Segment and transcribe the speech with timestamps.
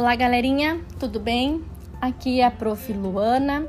[0.00, 1.62] Olá, galerinha, tudo bem?
[2.00, 2.90] Aqui é a Prof.
[2.90, 3.68] Luana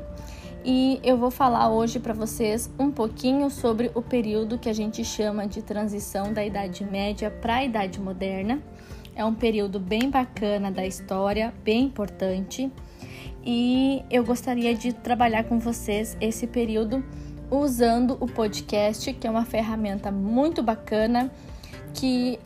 [0.64, 5.04] e eu vou falar hoje para vocês um pouquinho sobre o período que a gente
[5.04, 8.62] chama de transição da Idade Média para a Idade Moderna.
[9.14, 12.72] É um período bem bacana da história, bem importante,
[13.44, 17.04] e eu gostaria de trabalhar com vocês esse período
[17.50, 21.30] usando o podcast, que é uma ferramenta muito bacana
[21.92, 22.38] que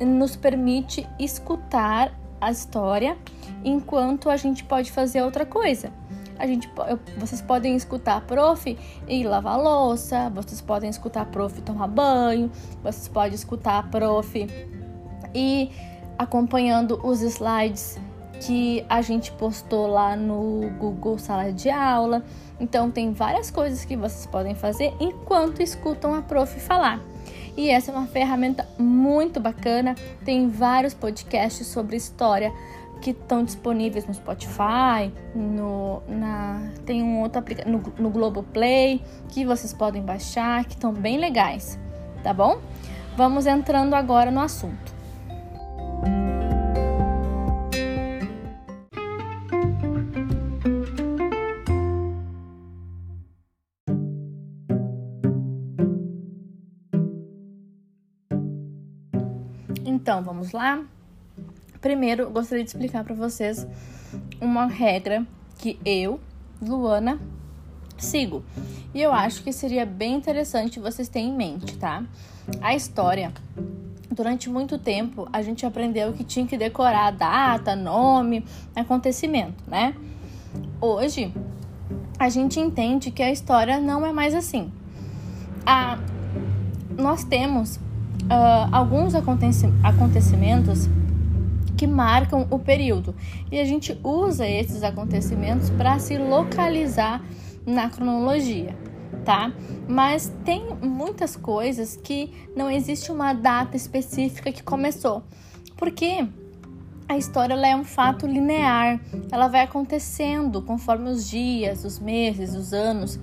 [0.00, 3.16] nos permite escutar a história
[3.64, 5.92] enquanto a gente pode fazer outra coisa.
[6.38, 6.70] A gente,
[7.16, 8.76] vocês podem escutar a prof
[9.08, 12.50] e lavar louça, vocês podem escutar a prof tomar banho,
[12.82, 14.46] vocês podem escutar a prof
[15.34, 15.70] e
[16.18, 17.98] acompanhando os slides
[18.40, 22.22] que a gente postou lá no Google Sala de Aula.
[22.60, 27.00] Então tem várias coisas que vocês podem fazer enquanto escutam a prof falar.
[27.56, 29.94] E essa é uma ferramenta muito bacana.
[30.24, 32.52] Tem vários podcasts sobre história
[33.00, 39.72] que estão disponíveis no Spotify, no, na, tem um outro no, no Globoplay que vocês
[39.72, 41.78] podem baixar, que estão bem legais,
[42.22, 42.58] tá bom?
[43.16, 44.95] Vamos entrando agora no assunto.
[60.06, 60.84] Então, vamos lá?
[61.80, 63.66] Primeiro, gostaria de explicar para vocês
[64.40, 65.26] uma regra
[65.58, 66.20] que eu,
[66.62, 67.18] Luana,
[67.98, 68.44] sigo.
[68.94, 72.04] E eu acho que seria bem interessante vocês terem em mente, tá?
[72.60, 73.32] A história.
[74.08, 78.44] Durante muito tempo, a gente aprendeu que tinha que decorar data, nome,
[78.76, 79.92] acontecimento, né?
[80.80, 81.34] Hoje,
[82.16, 84.70] a gente entende que a história não é mais assim.
[85.66, 85.98] A,
[86.96, 87.80] nós temos
[88.26, 90.88] uh, alguns acontecimentos
[91.76, 93.14] que marcam o período.
[93.50, 97.22] E a gente usa esses acontecimentos para se localizar
[97.66, 98.76] na cronologia,
[99.24, 99.52] tá?
[99.88, 105.22] Mas tem muitas coisas que não existe uma data específica que começou,
[105.76, 106.26] porque
[107.08, 109.00] a história é um fato linear,
[109.30, 113.18] ela vai acontecendo conforme os dias, os meses, os anos.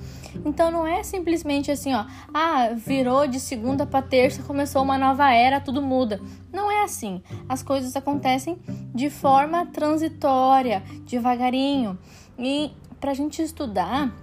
[0.46, 5.32] Então não é simplesmente assim, ó, ah, virou de segunda para terça, começou uma nova
[5.32, 6.22] era, tudo muda.
[6.52, 7.22] Não é assim.
[7.48, 8.58] As coisas acontecem
[8.94, 11.98] de forma transitória, devagarinho.
[12.40, 14.14] E para a gente estudar,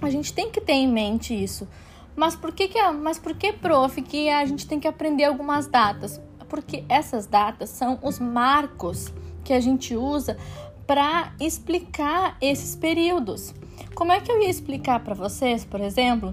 [0.00, 1.68] a gente tem que ter em mente isso.
[2.16, 5.66] Mas por que, que mas por que, prof, que a gente tem que aprender algumas
[5.66, 6.20] datas?
[6.54, 10.36] Porque essas datas são os marcos que a gente usa
[10.86, 13.52] para explicar esses períodos.
[13.92, 16.32] Como é que eu ia explicar para vocês, por exemplo,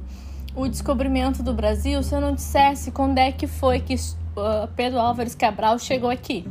[0.56, 5.00] o descobrimento do Brasil se eu não dissesse quando é que foi que uh, Pedro
[5.00, 6.48] Álvares Cabral chegou aqui?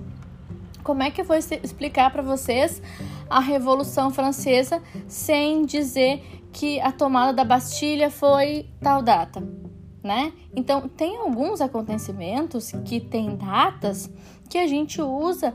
[0.82, 2.82] Como é que eu vou explicar para vocês
[3.28, 9.40] a Revolução Francesa sem dizer que a tomada da Bastilha foi tal data?
[10.02, 10.32] Né?
[10.54, 14.10] Então, tem alguns acontecimentos que têm datas
[14.48, 15.54] que a gente usa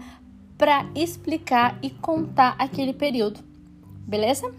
[0.58, 3.42] para explicar e contar aquele período,
[4.08, 4.54] beleza?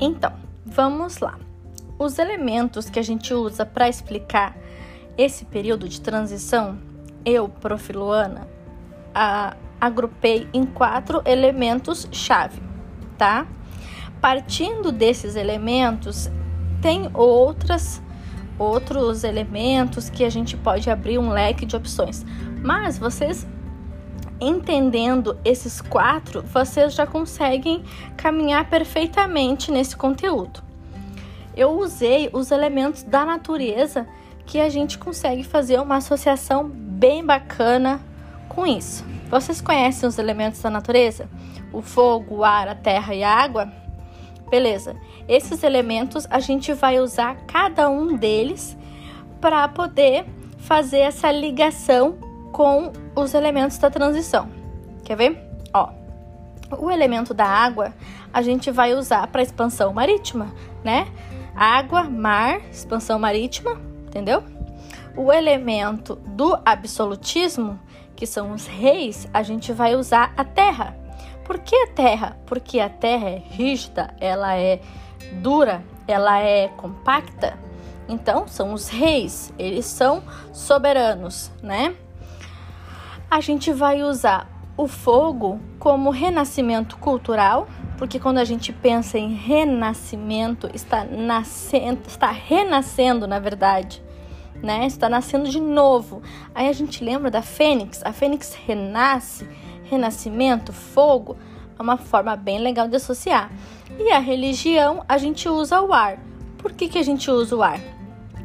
[0.00, 0.32] Então,
[0.66, 1.38] vamos lá.
[1.98, 4.54] Os elementos que a gente usa para explicar
[5.16, 6.78] esse período de transição,
[7.24, 7.92] eu, Prof.
[7.92, 8.46] Luana,
[9.14, 12.62] a, agrupei em quatro elementos-chave,
[13.18, 13.46] tá?
[14.20, 16.30] Partindo desses elementos,
[16.80, 18.02] tem outras
[18.56, 22.24] outros elementos que a gente pode abrir um leque de opções.
[22.62, 23.46] Mas vocês
[24.40, 27.82] entendendo esses quatro, vocês já conseguem
[28.16, 30.62] caminhar perfeitamente nesse conteúdo.
[31.56, 34.06] Eu usei os elementos da natureza
[34.46, 38.00] que a gente consegue fazer uma associação bem bacana
[38.48, 39.04] com isso.
[39.34, 41.28] Vocês conhecem os elementos da natureza?
[41.72, 43.68] O fogo, o ar, a terra e a água?
[44.48, 44.94] Beleza.
[45.26, 48.76] Esses elementos a gente vai usar cada um deles
[49.40, 50.24] para poder
[50.58, 52.16] fazer essa ligação
[52.52, 54.48] com os elementos da transição.
[55.02, 55.50] Quer ver?
[55.72, 55.88] Ó,
[56.78, 57.92] o elemento da água
[58.32, 60.54] a gente vai usar para expansão marítima,
[60.84, 61.08] né?
[61.56, 63.72] Água, mar, expansão marítima,
[64.06, 64.44] entendeu?
[65.16, 67.80] O elemento do absolutismo
[68.16, 70.96] que são os reis, a gente vai usar a terra.
[71.44, 72.36] Por que a terra?
[72.46, 74.80] Porque a terra é rígida, ela é
[75.42, 77.58] dura, ela é compacta.
[78.08, 80.22] Então, são os reis, eles são
[80.52, 81.94] soberanos, né?
[83.30, 87.66] A gente vai usar o fogo como renascimento cultural,
[87.96, 94.02] porque quando a gente pensa em renascimento, está nascendo, está renascendo, na verdade,
[94.62, 94.86] né?
[94.86, 96.22] Está nascendo de novo.
[96.54, 99.48] Aí a gente lembra da fênix, a fênix renasce,
[99.84, 101.36] renascimento, fogo,
[101.78, 103.50] é uma forma bem legal de associar.
[103.98, 106.18] E a religião, a gente usa o ar.
[106.58, 107.80] Por que, que a gente usa o ar?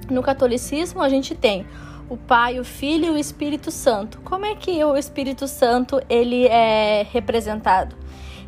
[0.10, 1.66] No catolicismo, a gente tem
[2.10, 4.20] o Pai, o Filho e o Espírito Santo.
[4.22, 7.96] Como é que o Espírito Santo ele é representado?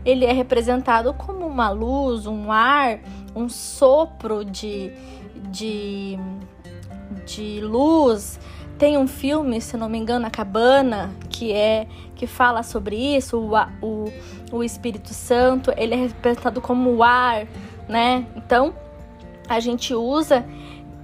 [0.04, 3.00] Ele é representado como uma luz, um ar,
[3.36, 4.92] um sopro de,
[5.52, 6.18] de,
[7.26, 8.40] de luz.
[8.78, 13.38] Tem um filme, se não me engano, A Cabana, que é que fala sobre isso.
[13.38, 13.56] O,
[13.86, 14.12] o,
[14.52, 17.48] o Espírito Santo ele é representado como o ar,
[17.88, 18.26] né?
[18.36, 18.74] Então
[19.48, 20.46] a gente usa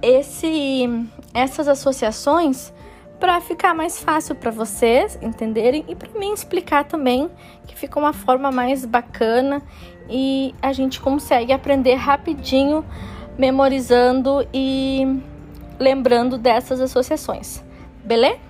[0.02, 0.88] esse
[1.34, 2.72] essas associações
[3.18, 7.28] para ficar mais fácil para vocês entenderem e para mim explicar também,
[7.66, 9.60] que fica uma forma mais bacana
[10.08, 12.84] e a gente consegue aprender rapidinho,
[13.36, 15.20] memorizando e
[15.78, 17.62] lembrando dessas associações.
[18.04, 18.48] Beleza?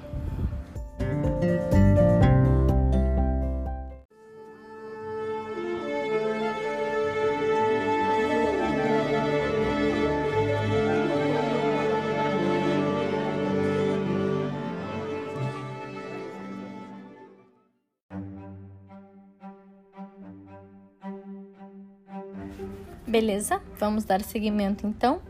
[23.06, 23.60] Beleza?
[23.78, 25.20] Vamos dar seguimento então.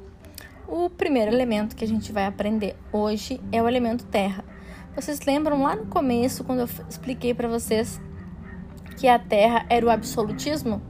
[0.71, 4.45] O primeiro elemento que a gente vai aprender hoje é o elemento terra.
[4.95, 7.99] Vocês lembram lá no começo, quando eu expliquei para vocês
[8.99, 10.83] que a terra era o absolutismo?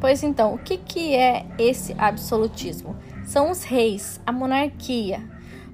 [0.00, 2.94] Pois então, o que, que é esse absolutismo?
[3.24, 5.28] São os reis, a monarquia.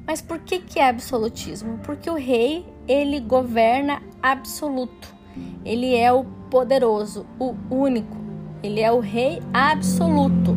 [0.07, 1.79] Mas por que, que é absolutismo?
[1.85, 5.15] Porque o rei, ele governa absoluto.
[5.63, 8.17] Ele é o poderoso, o único,
[8.63, 10.57] ele é o rei absoluto.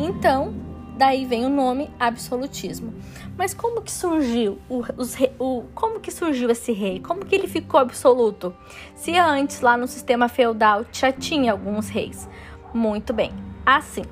[0.00, 0.63] Então,
[0.96, 2.94] daí vem o nome absolutismo.
[3.36, 7.00] Mas como que surgiu o, os, o, como que surgiu esse rei?
[7.00, 8.54] Como que ele ficou absoluto?
[8.94, 12.28] Se antes lá no sistema feudal já tinha alguns reis.
[12.72, 13.32] Muito bem.
[13.66, 14.04] Assim,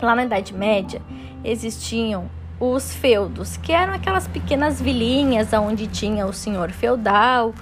[0.00, 1.00] lá na Idade Média
[1.44, 2.28] existiam
[2.58, 7.54] os feudos, que eram aquelas pequenas vilinhas onde tinha o senhor feudal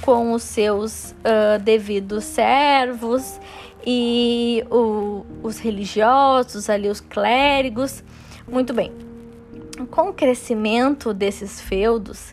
[0.00, 3.38] com os seus uh, devidos servos
[3.86, 8.02] e o, os religiosos, ali os clérigos.
[8.48, 8.92] Muito bem.
[9.90, 12.32] Com o crescimento desses feudos,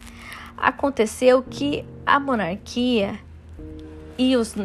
[0.57, 3.19] aconteceu que a monarquia
[4.17, 4.55] e os,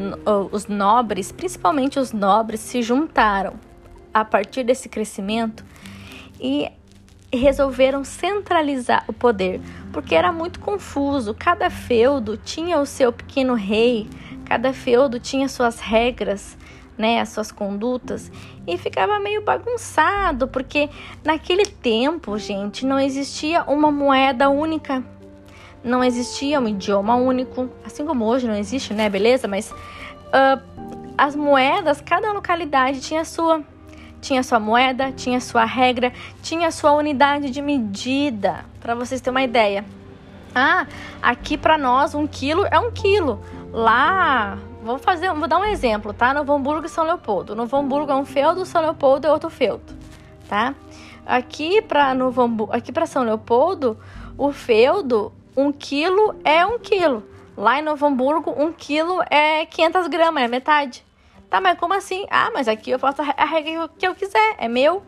[0.52, 3.54] os nobres, principalmente os nobres, se juntaram
[4.12, 5.64] a partir desse crescimento
[6.40, 6.70] e
[7.32, 9.60] resolveram centralizar o poder,
[9.92, 11.34] porque era muito confuso.
[11.34, 14.08] Cada feudo tinha o seu pequeno rei,
[14.44, 16.57] cada feudo tinha suas regras,
[16.98, 18.30] né, as suas condutas
[18.66, 20.90] e ficava meio bagunçado, porque
[21.24, 25.02] naquele tempo, gente, não existia uma moeda única,
[25.82, 29.46] não existia um idioma único, assim como hoje não existe, né, beleza?
[29.46, 30.60] Mas uh,
[31.16, 33.62] as moedas, cada localidade tinha a sua.
[34.20, 36.12] Tinha sua moeda, tinha sua regra,
[36.42, 39.84] tinha sua unidade de medida, para vocês terem uma ideia.
[40.52, 40.88] Ah,
[41.22, 43.40] aqui para nós um quilo é um quilo.
[43.72, 46.32] Lá Vou fazer, vou dar um exemplo, tá?
[46.32, 47.54] Novo Hamburgo e São Leopoldo.
[47.54, 49.92] Novo Hamburgo é um feudo, São Leopoldo é outro feudo,
[50.48, 50.74] tá?
[51.26, 53.98] Aqui para Novo Hamburgo, aqui para São Leopoldo,
[54.36, 57.24] o feudo, um quilo é um quilo.
[57.56, 61.04] Lá em Novo Hamburgo, um quilo é 500 gramas, é metade.
[61.50, 62.24] Tá, mas como assim?
[62.30, 65.02] Ah, mas aqui eu faço a regra que eu quiser, é meu.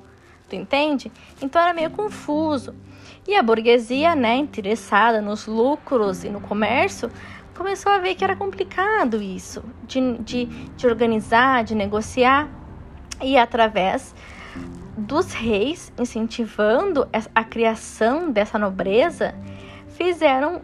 [0.48, 1.12] Tu entende?
[1.40, 2.74] Então era meio confuso.
[3.30, 7.08] E a burguesia, né, interessada nos lucros e no comércio,
[7.56, 12.48] começou a ver que era complicado isso, de, de, de organizar, de negociar,
[13.22, 14.16] e através
[14.96, 19.32] dos reis incentivando a criação dessa nobreza,
[19.90, 20.60] fizeram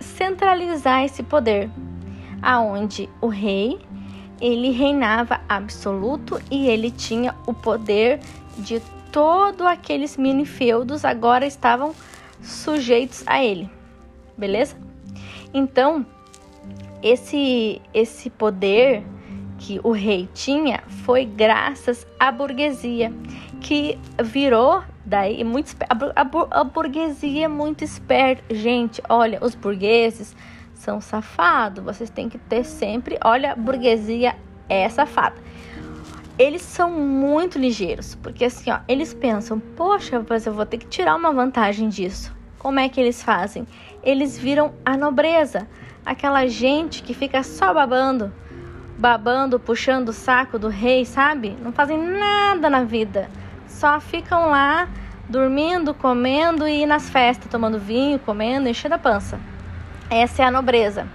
[0.00, 1.70] centralizar esse poder,
[2.42, 3.78] aonde o rei
[4.40, 8.18] ele reinava absoluto e ele tinha o poder
[8.58, 8.82] de
[9.12, 11.94] todos aqueles mini feudos agora estavam
[12.40, 13.70] sujeitos a ele.
[14.36, 14.74] Beleza?
[15.54, 16.04] Então,
[17.02, 19.04] esse, esse poder
[19.58, 23.12] que o rei tinha foi graças à burguesia,
[23.60, 28.42] que virou daí muito a, a, burguesia é muito esperta.
[28.54, 30.34] Gente, olha, os burgueses
[30.74, 31.84] são safados.
[31.84, 34.34] Vocês têm que ter sempre, olha, burguesia
[34.68, 35.36] é safada.
[36.42, 40.86] Eles são muito ligeiros, porque assim, ó, eles pensam, poxa, mas eu vou ter que
[40.86, 42.34] tirar uma vantagem disso.
[42.58, 43.64] Como é que eles fazem?
[44.02, 45.68] Eles viram a nobreza
[46.04, 48.32] aquela gente que fica só babando
[48.98, 51.56] babando, puxando o saco do rei, sabe?
[51.60, 53.28] Não fazem nada na vida.
[53.66, 54.88] Só ficam lá
[55.28, 59.40] dormindo, comendo e nas festas, tomando vinho, comendo, enchendo a pança.
[60.10, 61.06] Essa é a nobreza.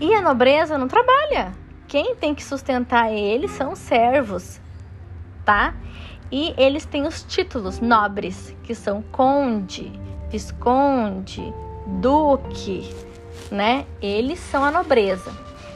[0.00, 1.52] E a nobreza não trabalha.
[1.88, 4.60] Quem tem que sustentar eles são os servos,
[5.44, 5.74] tá?
[6.30, 9.92] E eles têm os títulos nobres, que são conde,
[10.28, 11.54] visconde,
[11.86, 12.92] duque,
[13.50, 13.86] né?
[14.02, 15.32] Eles são a nobreza.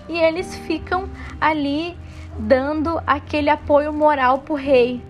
[0.08, 1.08] E eles ficam
[1.40, 1.96] ali
[2.36, 5.00] dando aquele apoio moral pro rei.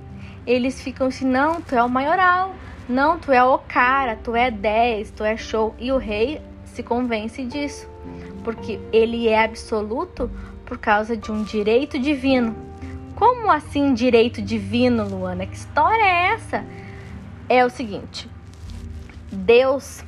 [0.47, 2.54] Eles ficam assim: não, tu é o maioral,
[2.87, 5.75] não, tu é o cara, tu é 10, tu é show.
[5.78, 7.88] E o rei se convence disso,
[8.45, 10.30] porque ele é absoluto
[10.71, 12.55] por causa de um direito divino.
[13.17, 15.45] Como assim direito divino, Luana?
[15.45, 16.65] Que história é essa?
[17.49, 18.31] É o seguinte:
[19.33, 20.05] Deus,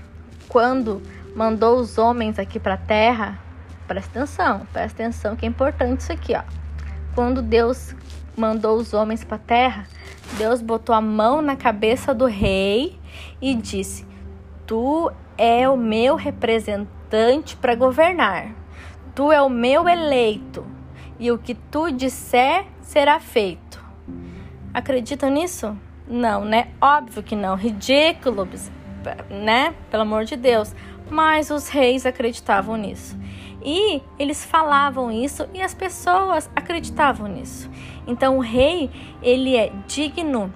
[0.48, 1.02] quando
[1.34, 3.40] mandou os homens aqui para a terra,
[3.88, 6.44] presta atenção, presta atenção que é importante isso aqui, ó.
[7.12, 7.92] Quando Deus
[8.36, 9.88] mandou os homens para a terra,
[10.38, 12.96] Deus botou a mão na cabeça do rei
[13.40, 14.06] e disse:
[14.64, 18.61] Tu é o meu representante para governar.
[19.14, 20.64] Tu é o meu eleito.
[21.18, 23.82] E o que tu disser será feito.
[24.72, 25.76] Acreditam nisso?
[26.08, 26.68] Não, né?
[26.80, 27.54] Óbvio que não.
[27.54, 28.48] Ridículo,
[29.30, 29.74] né?
[29.90, 30.74] Pelo amor de Deus.
[31.10, 33.18] Mas os reis acreditavam nisso.
[33.64, 37.70] E eles falavam isso e as pessoas acreditavam nisso.
[38.06, 38.90] Então o rei,
[39.22, 40.52] ele é digno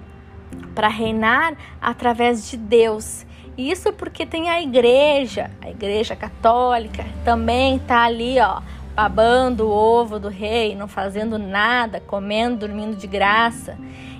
[0.75, 3.25] para reinar através de Deus.
[3.57, 8.61] Isso porque tem a igreja, a igreja católica também tá ali, ó,
[8.95, 13.77] babando o ovo do rei, não fazendo nada, comendo, dormindo de graça.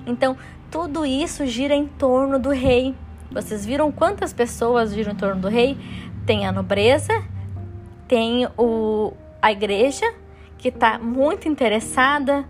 [0.08, 0.36] Então,
[0.72, 2.96] tudo isso gira em torno do rei.
[3.32, 5.78] Vocês viram quantas pessoas giram em torno do rei?
[6.26, 7.24] Tem a nobreza,
[8.08, 10.06] tem o, a igreja,
[10.58, 12.44] que está muito interessada,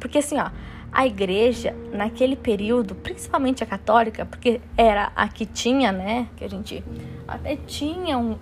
[0.00, 0.50] porque assim, ó,
[0.92, 6.48] a igreja naquele período, principalmente a católica, porque era a que tinha, né, que a
[6.48, 6.84] gente
[7.26, 8.38] até tinham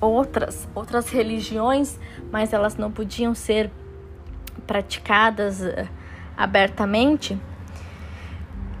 [0.00, 1.98] outras outras religiões,
[2.30, 3.68] mas elas não podiam ser
[4.64, 5.88] praticadas uh,
[6.36, 7.36] abertamente.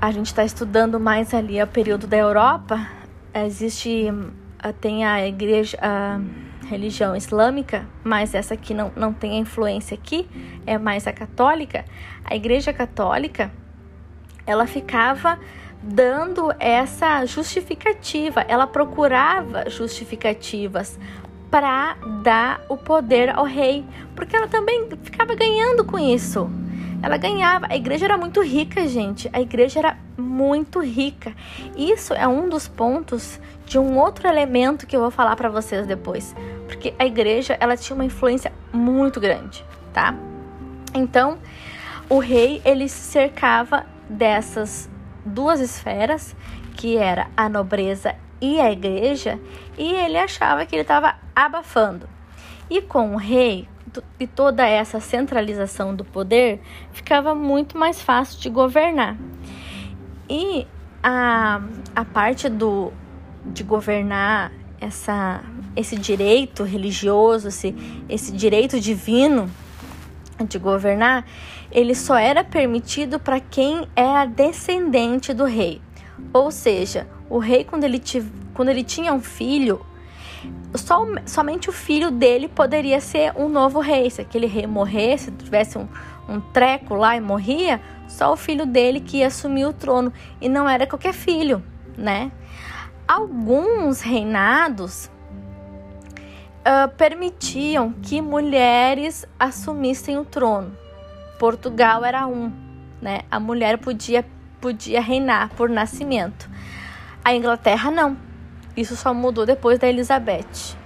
[0.00, 2.86] A gente está estudando mais ali o período da Europa.
[3.34, 9.38] Existe uh, tem a igreja uh, religião islâmica, mas essa aqui não, não tem a
[9.38, 10.28] influência aqui,
[10.66, 11.84] é mais a católica,
[12.24, 13.50] a igreja católica,
[14.46, 15.38] ela ficava
[15.82, 20.98] dando essa justificativa, ela procurava justificativas
[21.50, 23.84] para dar o poder ao rei,
[24.14, 26.50] porque ela também ficava ganhando com isso.
[27.02, 27.66] Ela ganhava.
[27.70, 29.30] A igreja era muito rica, gente.
[29.32, 31.32] A igreja era muito rica.
[31.76, 35.86] Isso é um dos pontos de um outro elemento que eu vou falar para vocês
[35.86, 36.34] depois,
[36.66, 40.14] porque a igreja ela tinha uma influência muito grande, tá?
[40.94, 41.38] Então,
[42.08, 44.88] o rei ele se cercava dessas
[45.24, 46.34] duas esferas,
[46.76, 49.38] que era a nobreza e a igreja,
[49.76, 52.08] e ele achava que ele estava abafando.
[52.70, 53.68] E com o rei
[54.18, 56.60] e toda essa centralização do poder,
[56.92, 59.16] ficava muito mais fácil de governar.
[60.28, 60.66] E
[61.02, 61.60] a,
[61.94, 62.92] a parte do
[63.52, 65.42] de governar essa,
[65.74, 67.74] esse direito religioso, esse,
[68.08, 69.50] esse direito divino
[70.46, 71.24] de governar,
[71.70, 75.80] ele só era permitido para quem era descendente do rei.
[76.32, 78.00] Ou seja, o rei, quando ele,
[78.54, 79.84] quando ele tinha um filho,
[80.74, 84.08] só, somente o filho dele poderia ser um novo rei.
[84.10, 85.88] Se aquele rei morresse, tivesse um,
[86.28, 90.12] um treco lá e morria, só o filho dele que ia assumir o trono.
[90.40, 91.62] E não era qualquer filho,
[91.96, 92.30] né?
[93.08, 95.10] Alguns reinados
[96.58, 100.76] uh, permitiam que mulheres assumissem o trono.
[101.38, 102.52] Portugal era um,
[103.00, 103.22] né?
[103.30, 104.24] A mulher podia
[104.60, 106.50] podia reinar por nascimento.
[107.24, 108.16] A Inglaterra não.
[108.76, 110.76] Isso só mudou depois da Elizabeth.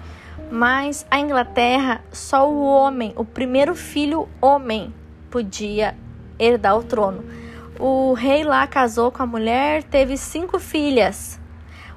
[0.51, 4.95] Mas a Inglaterra, só o homem, o primeiro filho homem,
[5.31, 5.97] podia
[6.39, 7.25] herdar o trono.
[7.79, 11.41] O rei lá casou com a mulher, teve cinco filhas.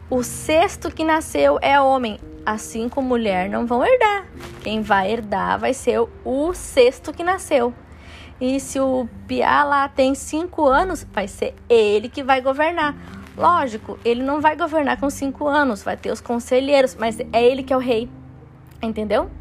[0.08, 4.26] O sexto que nasceu é homem, assim como mulher não vão herdar.
[4.62, 7.74] Quem vai herdar vai ser o sexto que nasceu.
[8.40, 12.96] E se o Piá lá tem cinco anos, vai ser ele que vai governar.
[13.36, 17.64] Lógico, ele não vai governar com cinco anos, vai ter os conselheiros, mas é ele
[17.64, 18.08] que é o rei.
[18.84, 19.32] Entendeu?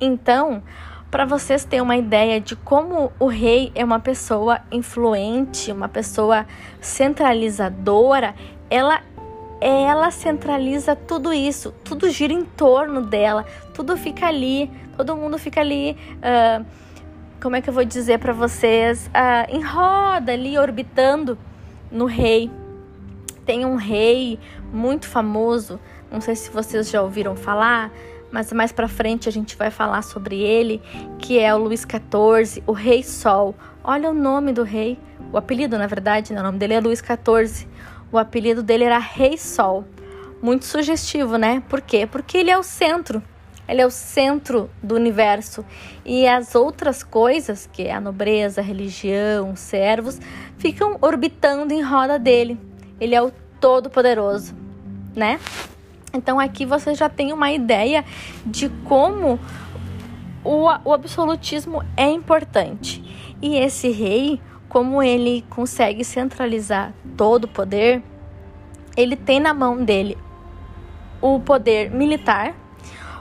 [0.00, 0.60] Então,
[1.08, 6.44] para vocês terem uma ideia de como o rei é uma pessoa influente, uma pessoa
[6.80, 8.34] centralizadora,
[8.68, 9.00] ela
[9.60, 15.60] ela centraliza tudo isso, tudo gira em torno dela, tudo fica ali, todo mundo fica
[15.60, 16.64] ali uh,
[17.40, 21.38] como é que eu vou dizer para vocês, uh, em roda ali, orbitando
[21.90, 22.50] no rei.
[23.44, 24.38] Tem um rei
[24.72, 25.78] muito famoso,
[26.10, 27.92] não sei se vocês já ouviram falar,
[28.32, 30.80] mas mais para frente a gente vai falar sobre ele,
[31.18, 33.54] que é o Luís XIV, o Rei Sol.
[33.82, 34.98] Olha o nome do rei,
[35.30, 36.40] o apelido, na verdade, né?
[36.40, 37.68] o nome dele é Luís XIV.
[38.14, 39.84] O apelido dele era Rei Sol.
[40.40, 41.60] Muito sugestivo, né?
[41.68, 42.06] Por quê?
[42.06, 43.20] Porque ele é o centro.
[43.68, 45.64] Ele é o centro do universo.
[46.04, 50.20] E as outras coisas, que é a nobreza, a religião, os servos,
[50.58, 52.56] ficam orbitando em roda dele.
[53.00, 54.54] Ele é o todo-poderoso,
[55.12, 55.40] né?
[56.12, 58.04] Então aqui você já tem uma ideia
[58.46, 59.40] de como
[60.44, 63.02] o, o absolutismo é importante.
[63.42, 64.40] E esse rei,
[64.74, 68.02] como ele consegue centralizar todo o poder,
[68.96, 70.18] ele tem na mão dele
[71.22, 72.56] o poder militar,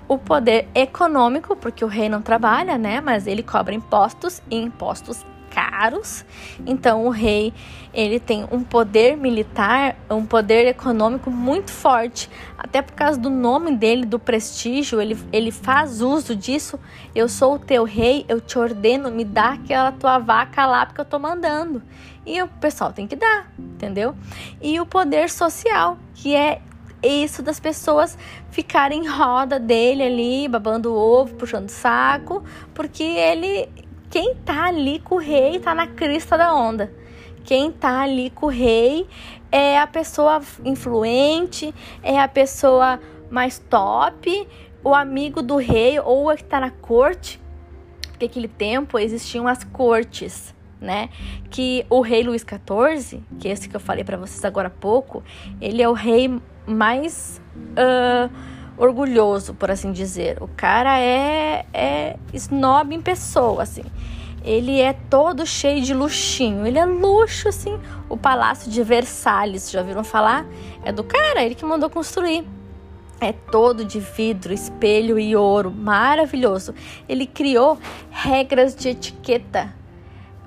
[0.08, 3.00] o poder econômico, porque o rei não trabalha, né?
[3.02, 6.26] Mas ele cobra impostos e impostos caros.
[6.66, 7.54] Então o rei,
[7.94, 13.76] ele tem um poder militar, um poder econômico muito forte, até por causa do nome
[13.76, 16.80] dele, do prestígio, ele, ele faz uso disso.
[17.14, 21.02] Eu sou o teu rei, eu te ordeno, me dá aquela tua vaca lá porque
[21.02, 21.82] eu tô mandando.
[22.26, 24.16] E o pessoal tem que dar, entendeu?
[24.62, 26.62] E o poder social, que é
[27.04, 28.18] isso das pessoas
[28.50, 32.42] ficarem em roda dele ali, babando ovo, puxando saco,
[32.74, 33.68] porque ele
[34.14, 36.94] quem tá ali com o rei tá na crista da onda.
[37.44, 39.08] Quem tá ali com o rei
[39.52, 43.00] é a pessoa influente, é a pessoa
[43.32, 44.48] mais top,
[44.84, 47.42] o amigo do rei ou a que tá na corte.
[48.10, 51.10] Porque aquele tempo existiam as cortes, né?
[51.50, 54.80] Que o rei Luís XIV, que é esse que eu falei para vocês agora há
[54.80, 55.24] pouco,
[55.60, 58.32] ele é o rei mais uh,
[58.78, 60.42] orgulhoso, por assim dizer.
[60.42, 63.84] O cara é, é snob em pessoa, assim.
[64.44, 66.68] Ele é todo cheio de luxinho.
[66.68, 67.80] Ele é luxo, assim.
[68.10, 70.46] O Palácio de Versalhes, já ouviram falar?
[70.84, 72.46] É do cara, ele que mandou construir.
[73.22, 75.72] É todo de vidro, espelho e ouro.
[75.72, 76.74] Maravilhoso.
[77.08, 77.78] Ele criou
[78.12, 79.74] regras de etiqueta.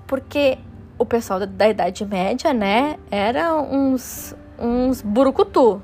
[0.07, 0.59] Porque
[0.98, 5.81] o pessoal da, da Idade Média, né, era uns, uns burucutu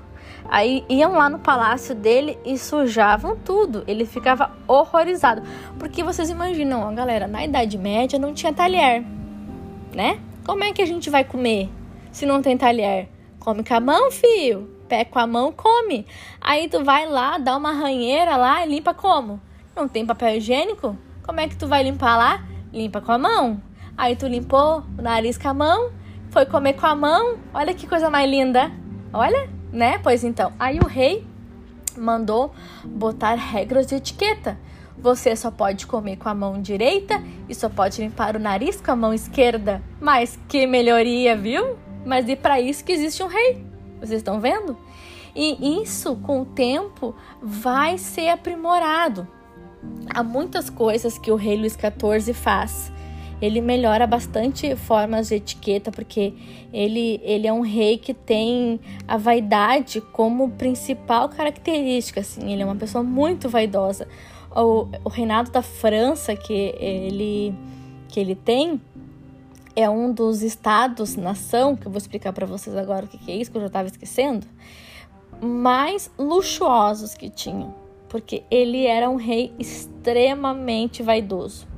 [0.49, 3.85] Aí iam lá no palácio dele e sujavam tudo.
[3.87, 5.43] Ele ficava horrorizado.
[5.79, 9.05] Porque vocês imaginam, ó, galera, na Idade Média não tinha talher,
[9.95, 10.21] né?
[10.45, 11.71] Como é que a gente vai comer
[12.11, 13.09] se não tem talher?
[13.39, 14.71] Come com a mão, filho.
[14.89, 16.07] Pé com a mão, come.
[16.41, 19.41] Aí tu vai lá, dá uma ranheira lá e limpa como?
[19.75, 20.97] Não tem papel higiênico?
[21.23, 22.45] Como é que tu vai limpar lá?
[22.73, 23.63] Limpa com a mão.
[23.97, 25.93] Aí tu limpou o nariz com a mão,
[26.31, 27.39] foi comer com a mão.
[27.55, 28.71] Olha que coisa mais linda.
[29.13, 29.99] Olha né?
[29.99, 31.27] Pois então, aí o rei
[31.97, 32.53] mandou
[32.85, 34.59] botar regras de etiqueta.
[34.99, 38.93] Você só pode comer com a mão direita e só pode limpar o nariz com
[38.93, 39.83] a mão esquerda.
[40.01, 41.77] Mas que melhoria, viu?
[42.05, 43.65] Mas e para isso que existe um rei.
[43.99, 44.77] Vocês estão vendo?
[45.35, 49.27] E isso, com o tempo, vai ser aprimorado.
[50.15, 52.93] Há muitas coisas que o rei Luís XIV faz
[53.43, 56.33] ele melhora bastante formas de etiqueta, porque
[56.73, 62.65] ele, ele é um rei que tem a vaidade como principal característica, assim, ele é
[62.65, 64.07] uma pessoa muito vaidosa.
[64.55, 67.53] O, o reinado da França que ele,
[68.09, 68.81] que ele tem
[69.75, 73.33] é um dos estados, nação, que eu vou explicar para vocês agora o que, que
[73.33, 74.47] é isso, que eu já estava esquecendo,
[75.41, 77.75] mais luxuosos que tinham,
[78.09, 81.72] porque ele era um rei extremamente vaidoso.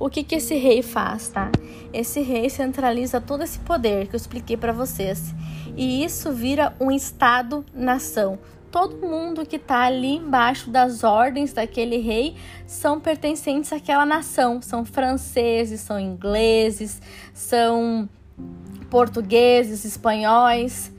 [0.00, 1.52] O que, que esse rei faz, tá?
[1.92, 5.34] Esse rei centraliza todo esse poder que eu expliquei para vocês.
[5.76, 8.38] E isso vira um Estado-nação.
[8.70, 12.34] Todo mundo que está ali embaixo das ordens daquele rei
[12.66, 14.62] são pertencentes àquela nação.
[14.62, 17.02] São franceses, são ingleses,
[17.34, 18.08] são
[18.88, 20.90] portugueses, espanhóis.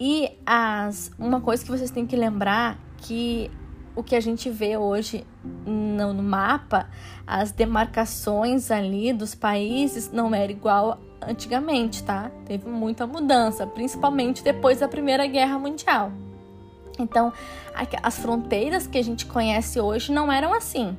[0.00, 3.50] E as, uma coisa que vocês têm que lembrar que
[3.96, 5.26] o que a gente vê hoje
[5.64, 6.86] no, mapa,
[7.26, 12.30] as demarcações ali dos países não era igual antigamente, tá?
[12.44, 16.12] Teve muita mudança, principalmente depois da Primeira Guerra Mundial.
[16.98, 17.32] Então,
[18.02, 20.96] as fronteiras que a gente conhece hoje não eram assim.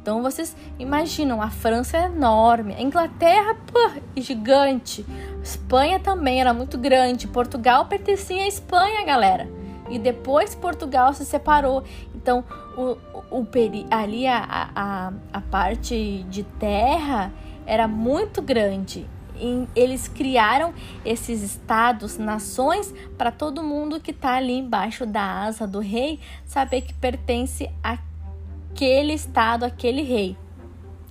[0.00, 5.04] Então, vocês imaginam, a França é enorme, a Inglaterra, pô, gigante,
[5.38, 11.24] a Espanha também era muito grande, Portugal pertencia à Espanha, galera e depois Portugal se
[11.24, 11.84] separou.
[12.26, 12.44] Então,
[12.76, 12.98] o,
[13.30, 13.46] o,
[13.88, 17.32] ali a, a, a parte de terra
[17.64, 19.06] era muito grande.
[19.36, 25.68] E eles criaram esses estados, nações, para todo mundo que está ali embaixo da asa
[25.68, 30.36] do rei saber que pertence àquele estado, àquele rei.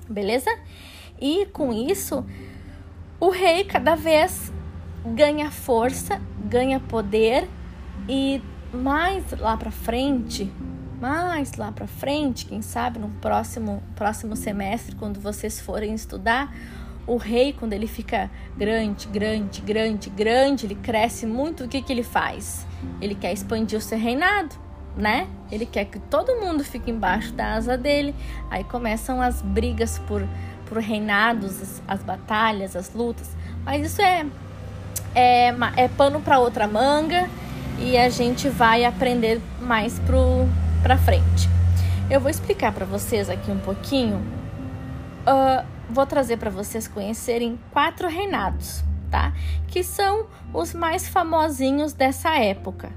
[0.10, 0.50] Beleza?
[1.18, 2.26] E com isso,
[3.22, 4.52] o rei cada vez
[5.06, 7.48] ganha força, ganha poder
[8.10, 8.42] e
[8.74, 10.52] mais lá para frente,
[11.00, 16.54] mais lá para frente, quem sabe no próximo próximo semestre, quando vocês forem estudar,
[17.08, 21.94] o rei quando ele fica grande, grande, grande, grande, ele cresce muito, o que que
[21.94, 22.66] ele faz?
[23.00, 24.56] Ele quer expandir o seu reinado,
[24.98, 25.28] né?
[25.52, 28.16] Ele quer que todo mundo fique embaixo da asa dele.
[28.50, 30.26] Aí começam as brigas por
[30.66, 33.30] por reinados, as, as batalhas, as lutas.
[33.64, 34.26] Mas isso é
[35.14, 37.30] é, é pano para outra manga
[37.80, 40.48] e a gente vai aprender mais pro
[40.86, 41.50] para frente.
[42.12, 44.18] Eu vou explicar para vocês aqui um pouquinho.
[44.18, 49.34] Uh, vou trazer para vocês conhecerem quatro reinados, tá?
[49.68, 52.92] Que são os mais famosinhos dessa época.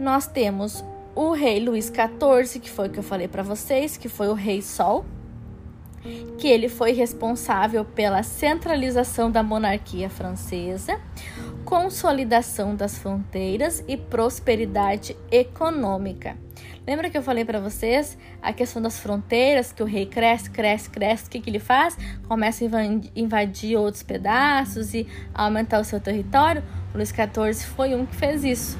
[0.00, 4.08] Nós temos o rei Luís XIV, que foi o que eu falei para vocês, que
[4.08, 5.04] foi o rei Sol,
[6.38, 10.98] que ele foi responsável pela centralização da monarquia francesa
[11.70, 16.36] consolidação das fronteiras e prosperidade econômica.
[16.90, 20.90] Lembra que eu falei para vocês a questão das fronteiras, que o rei cresce, cresce,
[20.90, 21.96] cresce, o que, que ele faz?
[22.26, 26.64] Começa a invadir outros pedaços e aumentar o seu território?
[26.92, 28.76] O Luís XIV foi um que fez isso.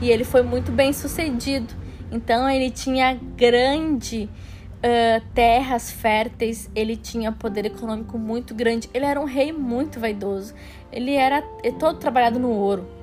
[0.00, 1.74] E ele foi muito bem sucedido.
[2.10, 4.30] Então ele tinha grande
[4.78, 8.88] uh, terras férteis, ele tinha poder econômico muito grande.
[8.94, 10.54] Ele era um rei muito vaidoso.
[10.90, 11.42] Ele era
[11.78, 13.01] todo trabalhado no ouro.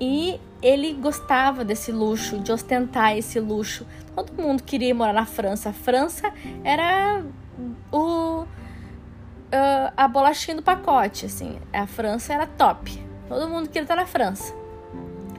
[0.00, 3.86] E ele gostava desse luxo, de ostentar esse luxo.
[4.14, 5.70] Todo mundo queria morar na França.
[5.70, 6.32] A França
[6.64, 7.22] era
[7.90, 8.44] o
[9.46, 11.58] uh, a bolachinha do pacote, assim.
[11.72, 13.02] A França era top.
[13.28, 14.54] Todo mundo queria estar na França,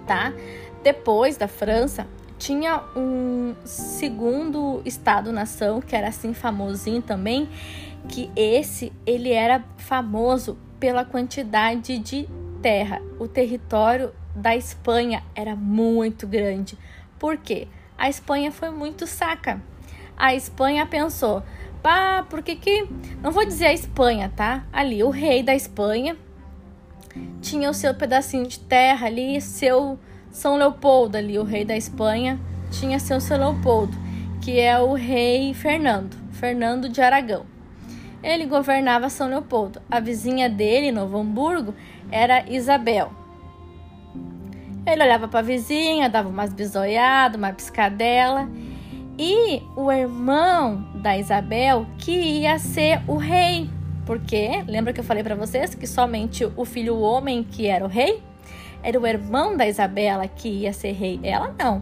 [0.05, 0.33] tá?
[0.83, 7.49] Depois da França, tinha um segundo estado-nação que era assim famosinho também,
[8.07, 12.27] que esse ele era famoso pela quantidade de
[12.61, 13.01] terra.
[13.19, 16.77] O território da Espanha era muito grande.
[17.19, 17.67] Por quê?
[17.97, 19.61] A Espanha foi muito saca.
[20.15, 21.43] A Espanha pensou,
[21.81, 22.87] pá, por que que...
[23.21, 24.65] Não vou dizer a Espanha, tá?
[24.71, 26.15] Ali, o rei da Espanha
[27.41, 32.39] tinha o seu pedacinho de terra ali, seu São Leopoldo ali, o rei da Espanha,
[32.71, 33.97] tinha seu São Leopoldo,
[34.41, 37.45] que é o rei Fernando, Fernando de Aragão.
[38.21, 39.81] Ele governava São Leopoldo.
[39.89, 41.73] A vizinha dele, Novo Hamburgo,
[42.11, 43.11] era Isabel.
[44.87, 48.49] Ele olhava para a vizinha, dava umas bisoiadas, uma piscadela.
[49.19, 53.69] E o irmão da Isabel que ia ser o rei.
[54.05, 57.89] Porque lembra que eu falei para vocês que somente o filho homem que era o
[57.89, 58.23] rei?
[58.81, 61.19] Era o irmão da Isabela que ia ser rei.
[61.21, 61.81] Ela não.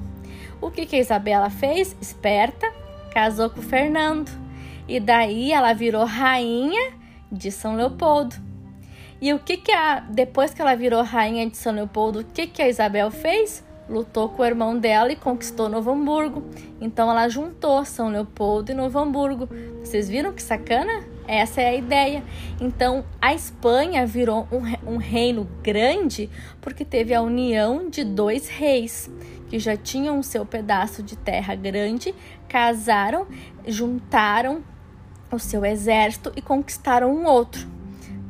[0.59, 1.95] O que, que a Isabela fez?
[2.01, 2.73] Esperta,
[3.11, 4.31] casou com o Fernando.
[4.87, 6.93] E daí ela virou rainha
[7.31, 8.35] de São Leopoldo.
[9.25, 12.45] E o que que a depois que ela virou rainha de São Leopoldo, o que
[12.45, 13.65] que a Isabel fez?
[13.89, 16.43] Lutou com o irmão dela e conquistou Novo Hamburgo.
[16.79, 19.49] Então ela juntou São Leopoldo e Novo Hamburgo.
[19.79, 21.03] Vocês viram que sacana?
[21.27, 22.23] Essa é a ideia.
[22.61, 26.29] Então a Espanha virou um, um reino grande
[26.61, 29.09] porque teve a união de dois reis
[29.49, 32.13] que já tinham seu pedaço de terra grande,
[32.47, 33.25] casaram,
[33.65, 34.63] juntaram
[35.31, 37.73] o seu exército e conquistaram um outro.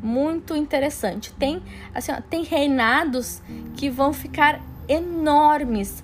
[0.06, 1.34] Muito interessante.
[1.34, 1.64] Tem,
[1.94, 3.42] assim, ó, tem reinados
[3.76, 6.04] que vão ficar enormes.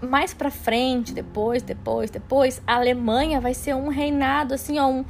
[0.00, 5.04] Mais para frente, depois, depois, depois, a Alemanha vai ser um reinado assim, ó, um,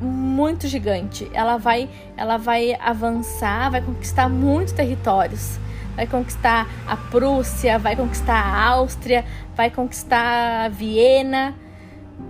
[0.00, 1.30] muito gigante.
[1.34, 5.58] Ela vai, ela vai avançar, vai conquistar muitos territórios.
[5.96, 9.24] Vai conquistar a Prússia, vai conquistar a Áustria,
[9.56, 11.54] vai conquistar Viena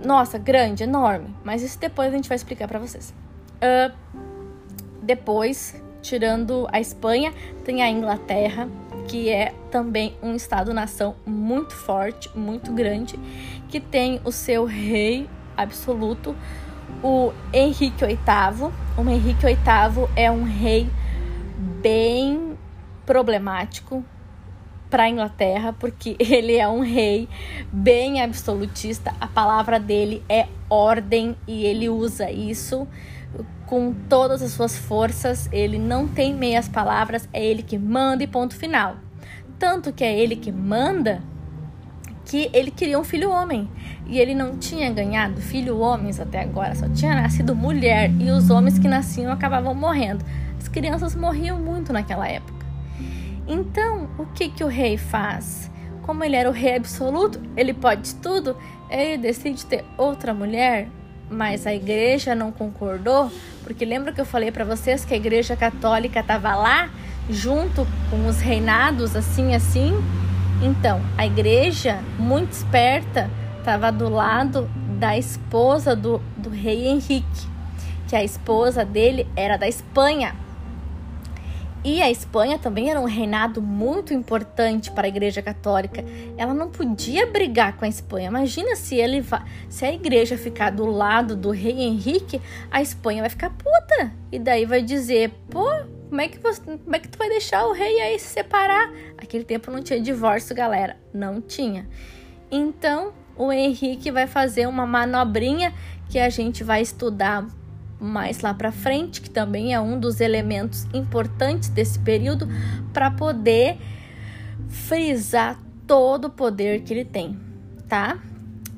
[0.03, 1.35] nossa, grande, enorme.
[1.43, 3.13] Mas isso depois a gente vai explicar para vocês.
[3.57, 3.93] Uh,
[5.01, 7.33] depois, tirando a Espanha,
[7.65, 8.69] tem a Inglaterra,
[9.07, 13.19] que é também um estado-nação muito forte, muito grande,
[13.69, 16.35] que tem o seu rei absoluto,
[17.03, 18.71] o Henrique VIII.
[18.97, 20.89] O Henrique VIII é um rei
[21.81, 22.57] bem
[23.05, 24.03] problemático,
[24.91, 27.27] para a Inglaterra, porque ele é um rei
[27.71, 29.15] bem absolutista.
[29.19, 32.85] A palavra dele é ordem e ele usa isso
[33.71, 35.47] com todas as suas forças.
[35.49, 38.97] Ele não tem meias palavras, é ele que manda e ponto final.
[39.57, 41.23] Tanto que é ele que manda
[42.25, 43.69] que ele queria um filho homem
[44.05, 48.49] e ele não tinha ganhado filho homens até agora, só tinha nascido mulher e os
[48.49, 50.25] homens que nasciam acabavam morrendo.
[50.57, 52.65] As crianças morriam muito naquela época.
[53.47, 55.71] Então, o que, que o rei faz?
[56.01, 58.57] Como ele era o rei absoluto, ele pode tudo,
[58.89, 60.89] ele decide ter outra mulher.
[61.31, 63.31] Mas a igreja não concordou,
[63.63, 66.89] porque lembra que eu falei para vocês que a igreja católica estava lá
[67.29, 69.93] junto com os reinados assim assim?
[70.61, 77.47] Então, a igreja, muito esperta, estava do lado da esposa do, do rei Henrique,
[78.07, 80.35] que a esposa dele era da Espanha.
[81.83, 86.05] E a Espanha também era um reinado muito importante para a Igreja Católica.
[86.37, 88.27] Ela não podia brigar com a Espanha.
[88.27, 89.25] Imagina se ele
[89.67, 92.39] se a igreja ficar do lado do rei Henrique,
[92.69, 94.13] a Espanha vai ficar puta.
[94.31, 95.67] E daí vai dizer: "Pô,
[96.07, 98.91] como é que você, como é que tu vai deixar o rei aí se separar?"
[99.17, 100.97] Aquele tempo não tinha divórcio, galera.
[101.11, 101.87] Não tinha.
[102.51, 105.73] Então, o Henrique vai fazer uma manobrinha
[106.09, 107.47] que a gente vai estudar
[108.01, 112.47] mais lá para frente, que também é um dos elementos importantes desse período
[112.91, 113.77] para poder
[114.67, 117.39] frisar todo o poder que ele tem,
[117.87, 118.17] tá?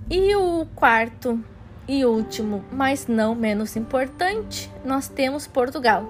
[0.10, 1.44] E o quarto
[1.88, 6.04] e último, mas não menos importante, nós temos Portugal.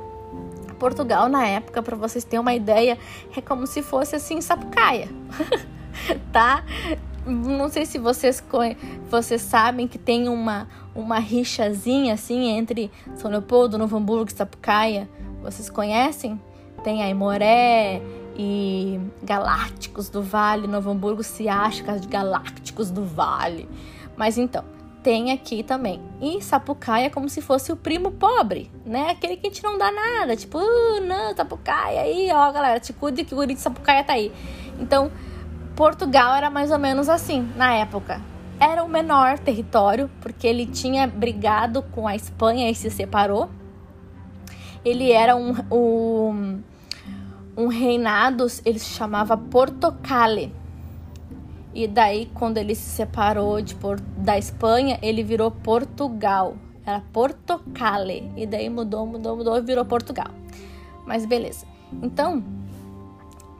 [0.80, 2.98] Portugal na época, para vocês terem uma ideia,
[3.36, 5.08] é como se fosse assim Sapucaia.
[6.32, 6.64] tá?
[7.26, 8.44] Não sei se vocês,
[9.10, 15.10] vocês sabem que tem uma, uma rixazinha assim entre São Leopoldo, Novo Hamburgo e Sapucaia.
[15.42, 16.40] Vocês conhecem?
[16.84, 18.02] Tem a Imoré
[18.38, 20.68] e Galácticos do Vale.
[20.68, 23.68] Novo Hamburgo se acha de Galácticos do Vale.
[24.16, 24.64] Mas então,
[25.04, 26.02] tem aqui também.
[26.22, 29.10] E Sapucaia como se fosse o primo pobre, né?
[29.10, 30.36] Aquele que a gente não dá nada.
[30.36, 34.14] Tipo, uh, não, Sapucaia aí, ó, galera, te cuide que o guri de Sapucaia tá
[34.14, 34.32] aí.
[34.80, 35.12] Então,
[35.76, 38.22] Portugal era mais ou menos assim na época.
[38.60, 43.50] Era o menor território, porque ele tinha brigado com a Espanha e se separou.
[44.86, 46.62] Ele era um, um,
[47.58, 50.54] um reinado, ele se chamava Portocale.
[51.74, 53.76] E daí, quando ele se separou de,
[54.18, 56.56] da Espanha, ele virou Portugal.
[56.86, 58.32] Era Portocale.
[58.38, 60.28] E daí mudou, mudou, mudou e virou Portugal.
[61.06, 61.66] Mas beleza.
[62.02, 62.44] Então,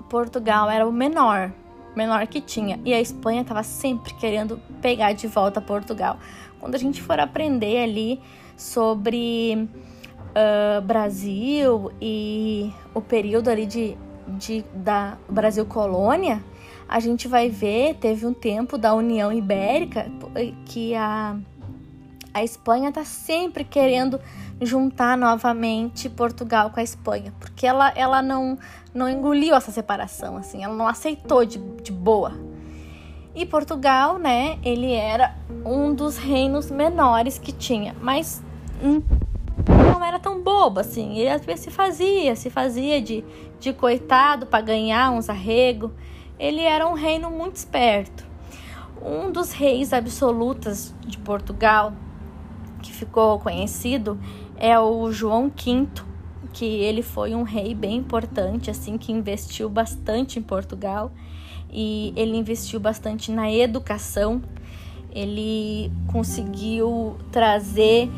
[0.10, 1.52] Portugal era o menor
[1.96, 2.80] menor que tinha.
[2.86, 6.18] E a Espanha estava sempre querendo pegar de volta Portugal.
[6.60, 8.20] Quando a gente for aprender ali
[8.56, 9.68] sobre
[10.34, 16.42] uh, Brasil e o período ali de, de da Brasil colônia,
[16.88, 20.06] a gente vai ver, teve um tempo da União Ibérica
[20.66, 21.38] que a,
[22.34, 24.20] a Espanha está sempre querendo
[24.62, 28.58] juntar novamente Portugal com a Espanha, porque ela, ela não,
[28.94, 32.34] não engoliu essa separação, assim, ela não aceitou de, de boa.
[33.36, 35.36] E Portugal, né, ele era
[35.66, 38.44] um dos reinos menores que tinha, mas
[39.68, 41.18] não era tão bobo assim.
[41.18, 43.24] Ele às vezes se fazia, se fazia de,
[43.60, 45.92] de coitado para ganhar uns arrego.
[46.38, 48.26] Ele era um reino muito esperto.
[49.02, 51.94] Um dos reis absolutos de Portugal,
[52.82, 54.20] que ficou conhecido,
[54.64, 55.90] é o João V,
[56.54, 61.12] que ele foi um rei bem importante, assim, que investiu bastante em Portugal
[61.70, 64.42] e ele investiu bastante na educação.
[65.12, 68.10] Ele conseguiu trazer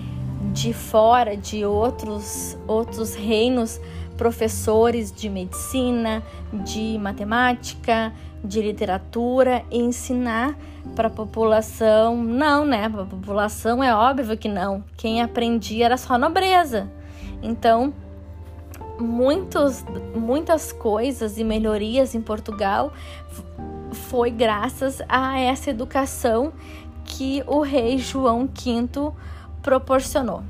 [0.53, 3.81] de fora de outros outros reinos
[4.15, 6.21] professores de medicina,
[6.63, 10.55] de matemática, de literatura e ensinar
[10.95, 12.17] para a população.
[12.17, 12.89] Não, né?
[12.89, 14.83] Para a população é óbvio que não.
[14.97, 16.89] Quem aprendia era só nobreza.
[17.41, 17.93] Então,
[18.99, 19.83] muitos,
[20.15, 22.93] muitas coisas e melhorias em Portugal
[23.91, 26.53] foi graças a essa educação
[27.03, 29.11] que o rei João V
[29.61, 30.43] proporcionou.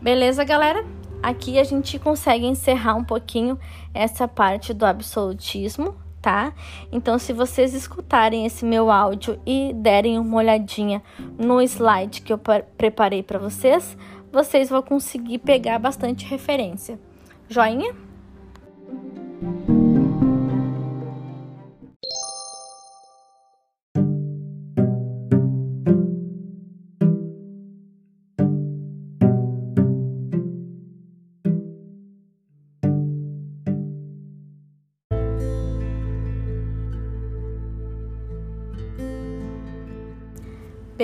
[0.00, 0.84] Beleza, galera?
[1.22, 3.58] Aqui a gente consegue encerrar um pouquinho
[3.94, 5.94] essa parte do absolutismo,
[6.24, 6.54] tá?
[6.90, 11.02] Então, se vocês escutarem esse meu áudio e derem uma olhadinha
[11.38, 12.40] no slide que eu
[12.78, 13.94] preparei para vocês,
[14.32, 16.98] vocês vão conseguir pegar bastante referência.
[17.46, 17.94] Joinha?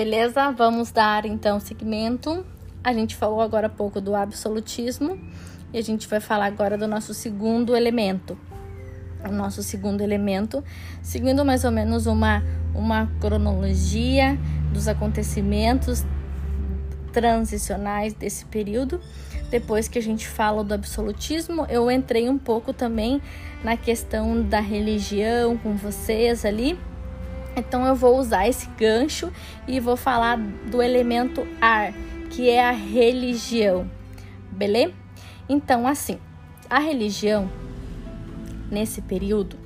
[0.03, 0.51] Beleza?
[0.51, 2.43] Vamos dar então segmento.
[2.83, 5.21] A gente falou agora há pouco do absolutismo
[5.75, 8.39] e a gente vai falar agora do nosso segundo elemento.
[9.23, 10.65] O nosso segundo elemento,
[11.03, 12.43] seguindo mais ou menos uma,
[12.75, 14.39] uma cronologia
[14.73, 16.03] dos acontecimentos
[17.13, 19.03] transicionais desse período.
[19.51, 23.21] Depois que a gente fala do absolutismo, eu entrei um pouco também
[23.63, 26.79] na questão da religião com vocês ali
[27.57, 29.33] Então eu vou usar esse gancho
[29.67, 31.93] e vou falar do elemento ar,
[32.31, 33.91] que é a religião.
[34.51, 34.95] Beleza?
[35.49, 36.19] Então assim,
[36.69, 37.51] a religião
[38.71, 39.57] nesse período,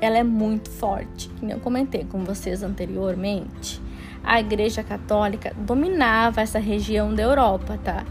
[0.00, 1.28] ela é muito forte.
[1.38, 3.80] Como eu comentei com vocês anteriormente,
[4.24, 8.04] a Igreja Católica dominava essa região da Europa, tá?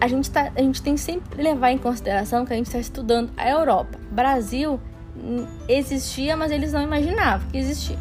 [0.00, 3.30] A gente, tá, a gente tem sempre levar em consideração que a gente está estudando
[3.36, 3.98] a Europa.
[4.10, 4.78] Brasil
[5.68, 7.98] existia, mas eles não imaginavam que existia.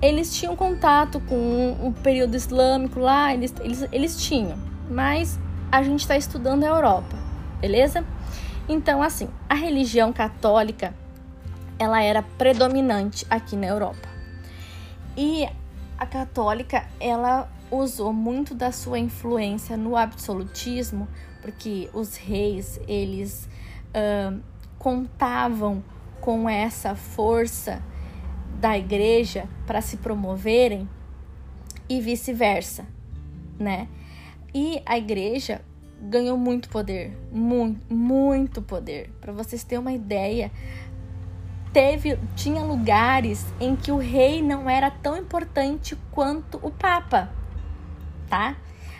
[0.00, 4.56] Eles tinham contato com o período islâmico lá, eles, eles, eles tinham,
[4.88, 5.38] mas
[5.72, 7.16] a gente está estudando a Europa,
[7.60, 8.04] beleza?
[8.68, 10.94] Então, assim, a religião católica
[11.78, 14.08] ela era predominante aqui na Europa.
[15.16, 15.48] E
[15.96, 21.08] a católica, ela usou muito da sua influência no absolutismo,
[21.42, 23.48] porque os reis, eles
[23.90, 24.40] uh,
[24.78, 25.82] contavam
[26.20, 27.82] com essa força
[28.58, 30.88] da igreja para se promoverem
[31.88, 32.86] e vice-versa,
[33.58, 33.88] né?
[34.54, 35.62] E a igreja
[36.00, 39.10] ganhou muito poder, muito, muito poder.
[39.20, 40.50] Para vocês terem uma ideia,
[41.72, 47.30] teve tinha lugares em que o rei não era tão importante quanto o papa,
[48.28, 48.56] tá?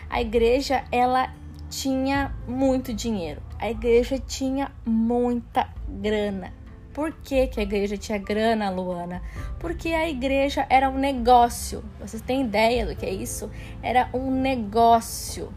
[0.09, 1.33] A igreja ela
[1.69, 3.41] tinha muito dinheiro.
[3.59, 6.53] A igreja tinha muita grana.
[6.99, 9.21] Por que, que a igreja tinha grana, Luana?
[9.57, 11.81] Porque a igreja era um negócio.
[11.97, 13.49] Vocês têm ideia do que é isso?
[13.81, 15.53] Era um negócio.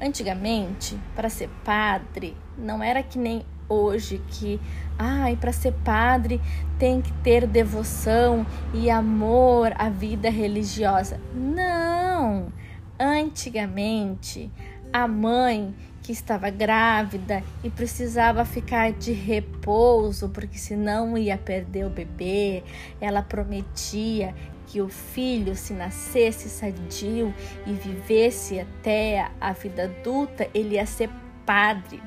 [0.00, 4.60] Antigamente, para ser padre, não era que nem hoje que,
[4.96, 6.40] ai, para ser padre
[6.78, 11.20] tem que ter devoção e amor à vida religiosa.
[11.34, 12.52] Não!
[12.96, 14.52] Antigamente,
[14.92, 21.90] a mãe que estava grávida e precisava ficar de repouso porque senão ia perder o
[21.90, 22.62] bebê,
[23.00, 24.34] ela prometia
[24.66, 27.34] que o filho, se nascesse sadio
[27.66, 31.08] e vivesse até a vida adulta, ele ia ser
[31.46, 32.02] padre.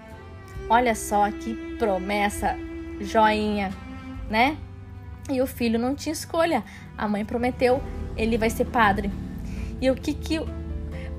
[0.70, 2.56] Olha só que promessa
[3.02, 3.72] joinha,
[4.30, 4.58] né?
[5.28, 6.64] E o filho não tinha escolha.
[6.96, 7.82] A mãe prometeu,
[8.16, 9.10] ele vai ser padre.
[9.82, 10.40] E o que que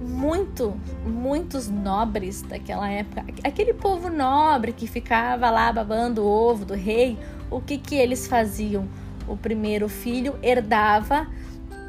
[0.00, 6.74] muito, muitos nobres daquela época, aquele povo nobre que ficava lá babando o ovo do
[6.74, 7.18] rei,
[7.50, 8.88] o que que eles faziam?
[9.26, 11.26] O primeiro filho herdava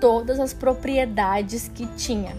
[0.02, 2.36] todas as propriedades que tinha.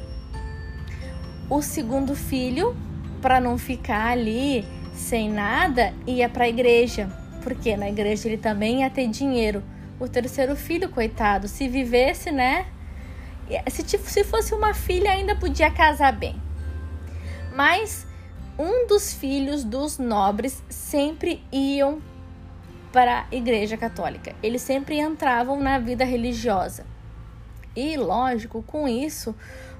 [1.48, 2.76] O segundo filho,
[3.20, 7.08] para não ficar ali sem nada, ia para a igreja,
[7.42, 9.62] porque na igreja ele também ia ter dinheiro.
[9.98, 12.66] O terceiro filho, coitado, se vivesse, né?
[13.70, 16.40] Se, se fosse uma filha, ainda podia casar bem.
[17.54, 18.06] Mas
[18.58, 22.00] um dos filhos dos nobres sempre iam
[22.92, 24.34] para a igreja católica.
[24.42, 26.84] Eles sempre entravam na vida religiosa.
[27.74, 29.34] E, lógico, com isso,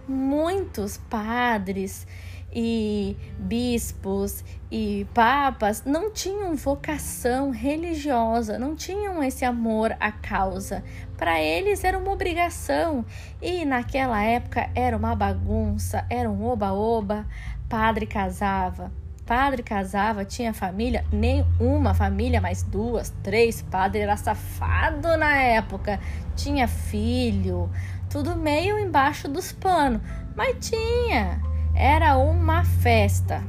[0.07, 2.07] muitos padres
[2.53, 10.83] e bispos e papas não tinham vocação religiosa, não tinham esse amor à causa.
[11.17, 13.05] Para eles era uma obrigação
[13.41, 17.27] e naquela época era uma bagunça, era um oba-oba.
[17.69, 18.91] Padre casava,
[19.25, 23.63] padre casava, tinha família, nem uma família, mas duas, três.
[23.63, 26.01] Padre era safado na época,
[26.35, 27.71] tinha filho,
[28.09, 30.01] tudo meio embaixo dos panos,
[30.35, 31.50] mas tinha.
[31.81, 33.43] Era uma festa.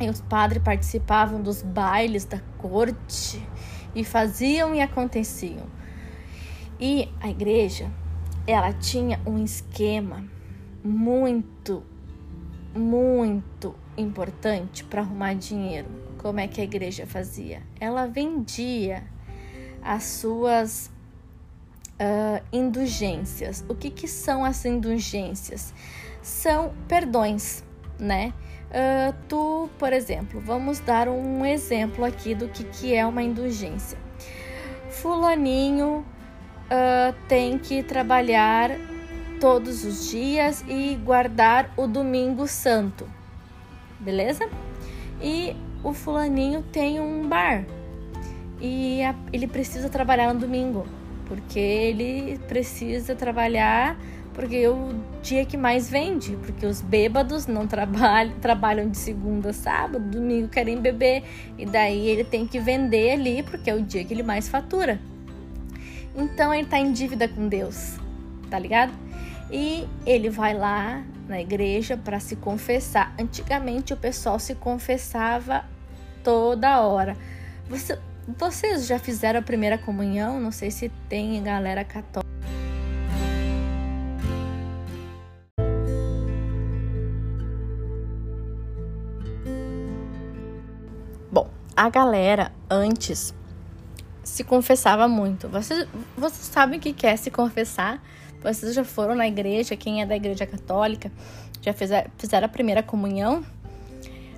[0.00, 3.46] E os padres participavam dos bailes da corte
[3.94, 5.66] e faziam e aconteciam.
[6.80, 7.90] E a igreja,
[8.46, 10.24] ela tinha um esquema
[10.82, 11.82] muito,
[12.74, 15.88] muito importante para arrumar dinheiro.
[16.16, 17.62] Como é que a igreja fazia?
[17.78, 19.04] Ela vendia
[19.82, 20.90] as suas
[22.00, 23.62] uh, indulgências.
[23.68, 25.74] O que, que são as indulgências?
[26.22, 27.64] São perdões,
[27.98, 28.32] né?
[28.70, 33.98] Uh, tu, por exemplo, vamos dar um exemplo aqui do que, que é uma indulgência.
[34.88, 36.06] Fulaninho
[36.68, 38.70] uh, tem que trabalhar
[39.40, 43.06] todos os dias e guardar o domingo santo,
[43.98, 44.48] beleza?
[45.20, 47.64] E o fulaninho tem um bar
[48.60, 50.86] e a, ele precisa trabalhar no domingo,
[51.26, 53.98] porque ele precisa trabalhar
[54.34, 59.50] porque é o dia que mais vende, porque os bêbados não trabalham, trabalham de segunda
[59.50, 61.22] a sábado, domingo querem beber,
[61.58, 64.98] e daí ele tem que vender ali, porque é o dia que ele mais fatura.
[66.16, 67.96] Então ele tá em dívida com Deus,
[68.50, 68.92] tá ligado?
[69.50, 73.14] E ele vai lá na igreja para se confessar.
[73.18, 75.64] Antigamente o pessoal se confessava
[76.22, 77.16] toda hora.
[77.68, 77.98] Você,
[78.38, 80.40] Vocês já fizeram a primeira comunhão?
[80.40, 82.22] Não sei se tem galera católica.
[91.76, 93.34] A galera antes
[94.22, 95.48] se confessava muito.
[95.48, 98.02] Vocês, vocês sabem o que é se confessar?
[98.42, 101.10] Vocês já foram na igreja, quem é da igreja católica,
[101.60, 103.44] já fizer, fizeram a primeira comunhão?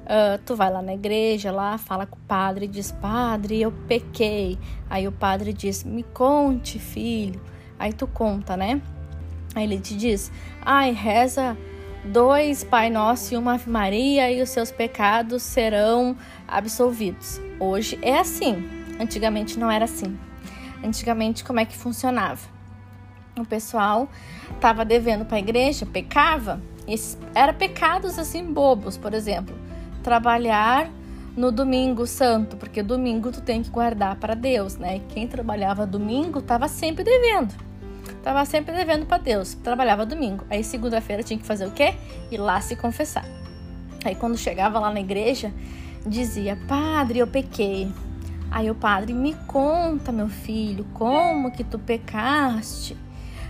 [0.05, 4.59] Uh, tu vai lá na igreja, lá fala com o padre, diz: Padre, eu pequei.
[4.91, 7.41] Aí o padre diz: Me conte, filho.
[7.79, 8.83] Aí tu conta, né?
[9.55, 10.31] Aí ele te diz:
[10.61, 11.57] Ai, reza
[12.05, 17.41] dois Pai Nosso e uma Ave Maria e os seus pecados serão absolvidos.
[17.59, 18.69] Hoje é assim.
[19.01, 20.19] Antigamente não era assim.
[20.85, 22.41] Antigamente como é que funcionava?
[23.39, 24.09] O pessoal
[24.55, 26.61] estava devendo para a igreja, pecava.
[27.35, 29.65] Era pecados assim bobos, por exemplo
[30.05, 30.91] trabalhar
[31.35, 35.01] no domingo santo, porque domingo tu tem que guardar para Deus, né?
[35.09, 37.53] quem trabalhava domingo estava sempre devendo.
[38.25, 39.53] Tava sempre devendo para Deus.
[39.53, 40.47] Trabalhava domingo.
[40.49, 41.95] Aí segunda-feira tinha que fazer o quê?
[42.31, 43.27] Ir lá se confessar.
[44.03, 45.53] Aí quando chegava lá na igreja,
[46.07, 47.93] dizia: "Padre, eu pequei".
[48.51, 52.97] Aí o padre me conta, meu filho, como que tu pecaste?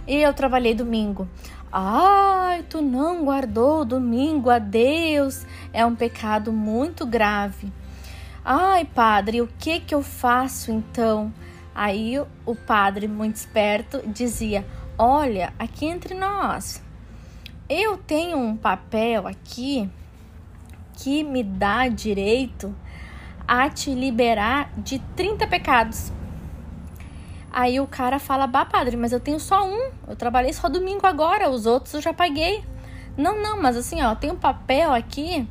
[0.08, 1.28] E eu trabalhei domingo.
[1.70, 7.72] Ai, tu não guardou o domingo a Deus, é um pecado muito grave.
[8.44, 11.32] Ai, padre, o que que eu faço então?
[11.74, 14.64] Aí o padre, muito esperto, dizia:
[14.96, 16.82] Olha, aqui entre nós,
[17.68, 19.90] eu tenho um papel aqui
[20.92, 22.74] que me dá direito
[23.46, 26.12] a te liberar de 30 pecados.
[27.52, 29.90] Aí o cara fala: Bah, padre, mas eu tenho só um.
[30.06, 32.64] Eu trabalhei só domingo agora, os outros eu já paguei.
[33.16, 35.48] Não, não, mas assim, ó, tem um papel aqui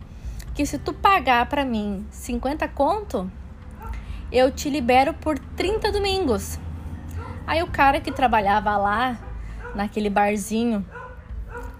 [0.54, 3.32] que se tu pagar para mim 50 conto,
[4.34, 6.60] eu te libero por 30 domingos.
[7.46, 9.20] Aí o cara que trabalhava lá,
[9.76, 10.84] naquele barzinho,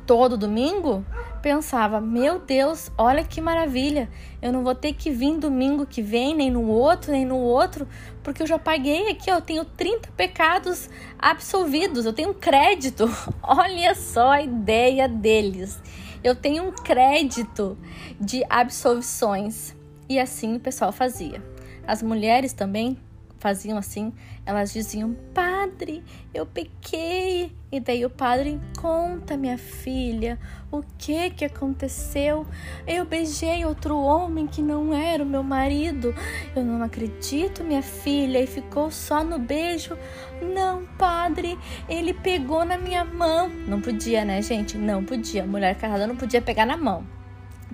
[0.06, 1.04] todo domingo,
[1.42, 4.08] pensava: Meu Deus, olha que maravilha!
[4.40, 7.88] Eu não vou ter que vir domingo que vem, nem no outro, nem no outro,
[8.22, 13.10] porque eu já paguei aqui, ó, eu tenho 30 pecados absolvidos, eu tenho crédito.
[13.42, 15.82] olha só a ideia deles.
[16.24, 17.76] Eu tenho um crédito
[18.20, 19.76] de absolvições.
[20.08, 21.53] E assim o pessoal fazia.
[21.86, 22.98] As mulheres também
[23.44, 24.14] faziam assim,
[24.46, 26.02] elas diziam: Padre,
[26.34, 27.52] eu pequei.
[27.70, 30.40] E daí o padre conta, minha filha,
[30.72, 32.46] o que que aconteceu?
[32.88, 36.16] Eu beijei outro homem que não era o meu marido.
[36.56, 39.98] Eu não acredito, minha filha, e ficou só no beijo.
[40.42, 41.58] Não, padre,
[41.90, 43.50] ele pegou na minha mão.
[43.50, 44.78] Não podia, né, gente?
[44.78, 45.46] Não podia.
[45.46, 47.04] Mulher casada não podia pegar na mão.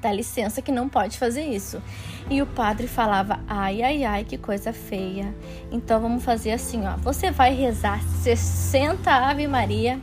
[0.01, 1.81] Dá licença que não pode fazer isso.
[2.29, 5.33] E o padre falava: ai, ai, ai, que coisa feia.
[5.71, 6.95] Então vamos fazer assim: ó.
[6.97, 9.99] Você vai rezar 60 Ave Maria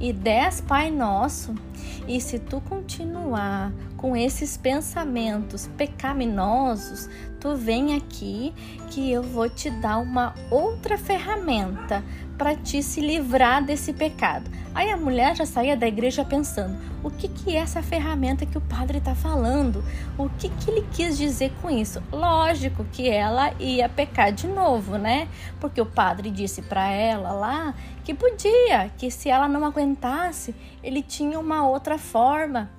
[0.00, 1.54] e 10 Pai Nosso.
[2.08, 3.72] E se tu continuar
[4.06, 8.54] com esses pensamentos pecaminosos, tu vem aqui
[8.88, 12.04] que eu vou te dar uma outra ferramenta
[12.38, 14.48] para te se livrar desse pecado.
[14.72, 18.56] Aí a mulher já saía da igreja pensando: o que, que é essa ferramenta que
[18.56, 19.82] o padre está falando?
[20.16, 22.00] O que, que ele quis dizer com isso?
[22.12, 25.26] Lógico que ela ia pecar de novo, né?
[25.58, 31.02] Porque o padre disse para ela lá que podia, que se ela não aguentasse, ele
[31.02, 32.70] tinha uma outra forma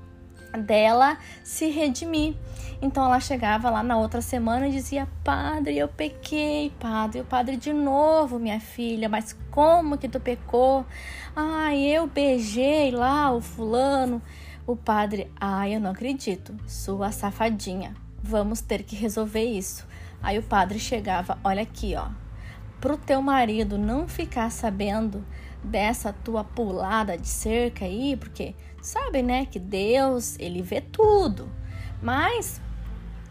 [0.57, 2.35] dela se redimir.
[2.81, 7.21] Então ela chegava lá na outra semana e dizia: Padre, eu pequei, padre.
[7.21, 10.85] O padre, de novo, minha filha, mas como que tu pecou?
[11.35, 14.21] Ai, eu beijei lá o fulano.
[14.65, 17.95] O padre, ai, eu não acredito, sua safadinha.
[18.21, 19.87] Vamos ter que resolver isso.
[20.21, 22.09] Aí o padre chegava: Olha aqui, ó.
[22.79, 25.25] Pro teu marido não ficar sabendo
[25.63, 28.53] dessa tua pulada de cerca aí, porque
[28.87, 31.51] sabe, né, que Deus, ele vê tudo.
[32.01, 32.61] Mas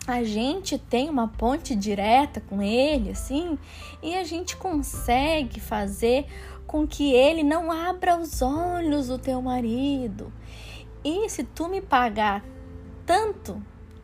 [0.06, 3.58] a gente tem uma ponte direta com ele, assim,
[4.02, 6.26] e a gente consegue fazer
[6.66, 10.30] com que ele não abra os olhos do teu marido.
[11.02, 12.44] E se tu me pagar
[13.06, 13.62] tanto,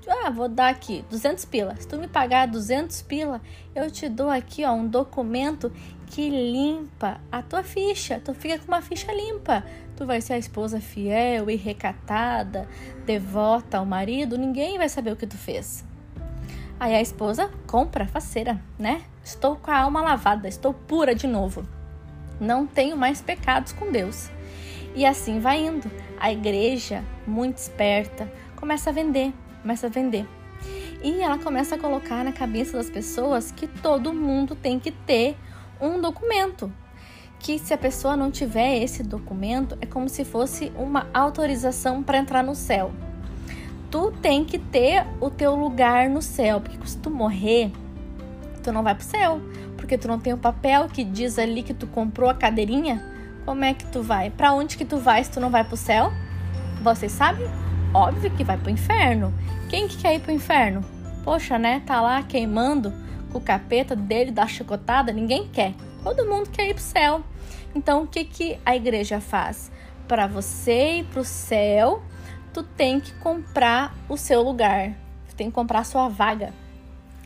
[0.09, 1.76] ah, vou dar aqui 200 pila.
[1.76, 3.42] Se tu me pagar 200 pila,
[3.74, 5.70] eu te dou aqui, ó, um documento
[6.07, 8.20] que limpa a tua ficha.
[8.24, 9.64] Tu fica com uma ficha limpa.
[10.03, 12.68] Tu vai ser a esposa fiel e recatada,
[13.07, 15.84] devota ao marido, ninguém vai saber o que tu fez.
[16.80, 19.03] Aí a esposa compra, faceira, né?
[19.22, 21.64] Estou com a alma lavada, estou pura de novo.
[22.40, 24.28] Não tenho mais pecados com Deus.
[24.96, 25.88] E assim vai indo.
[26.18, 30.26] A igreja, muito esperta, começa a vender, começa a vender.
[31.00, 35.36] E ela começa a colocar na cabeça das pessoas que todo mundo tem que ter
[35.80, 36.72] um documento.
[37.43, 42.18] Que se a pessoa não tiver esse documento, é como se fosse uma autorização para
[42.18, 42.93] entrar no céu.
[43.90, 47.72] Tu tem que ter o teu lugar no céu, porque se tu morrer,
[48.62, 49.40] tu não vai pro céu,
[49.76, 53.05] porque tu não tem o papel que diz ali que tu comprou a cadeirinha.
[53.45, 54.30] Como é que tu vai?
[54.30, 56.12] Para onde que tu vai se tu não vai pro céu?
[56.80, 57.47] Vocês sabem?
[57.93, 59.34] Óbvio que vai pro inferno.
[59.68, 60.80] Quem que quer ir pro inferno?
[61.24, 61.82] Poxa, né?
[61.84, 62.93] Tá lá queimando
[63.32, 65.74] com o capeta dele da chicotada, ninguém quer.
[66.03, 67.22] Todo mundo quer ir pro céu.
[67.74, 69.70] Então, o que que a igreja faz?
[70.09, 72.03] Para você ir pro céu,
[72.53, 74.96] tu tem que comprar o seu lugar.
[75.28, 76.53] Tu tem que comprar a sua vaga.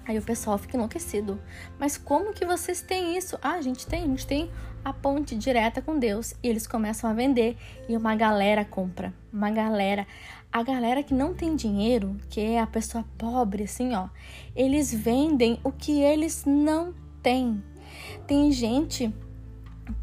[0.06, 1.40] Aí o pessoal fica enlouquecido.
[1.78, 3.38] Mas como que vocês têm isso?
[3.42, 4.50] Ah, a gente tem, a gente tem
[4.84, 6.34] a ponte direta com Deus.
[6.42, 7.56] E eles começam a vender
[7.88, 9.12] e uma galera compra.
[9.32, 10.06] Uma galera.
[10.52, 14.08] A galera que não tem dinheiro, que é a pessoa pobre, assim, ó,
[14.54, 17.60] eles vendem o que eles não têm.
[18.26, 19.14] Tem gente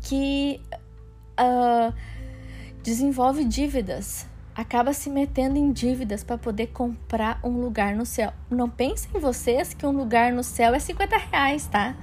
[0.02, 0.62] que
[1.40, 1.94] uh,
[2.82, 8.32] desenvolve dívidas acaba se metendo em dívidas para poder comprar um lugar no céu.
[8.50, 11.96] Não pensem vocês que um lugar no céu é 50 reais, tá?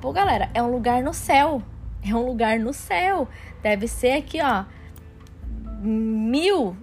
[0.00, 1.62] Pô, galera, é um lugar no céu.
[2.04, 3.28] É um lugar no céu.
[3.62, 4.64] Deve ser aqui, ó,
[5.80, 6.76] mil,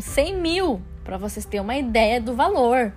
[0.00, 2.92] cem mil, para vocês terem uma ideia do valor.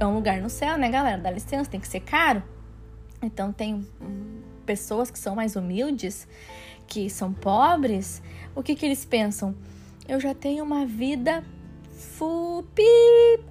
[0.00, 1.20] É um lugar no céu, né, galera?
[1.20, 2.42] Dá licença, tem que ser caro.
[3.20, 3.86] Então, tem
[4.72, 6.26] pessoas que são mais humildes,
[6.86, 8.22] que são pobres.
[8.54, 9.54] O que, que eles pensam?
[10.08, 11.44] eu já tenho uma vida
[11.92, 12.82] fupi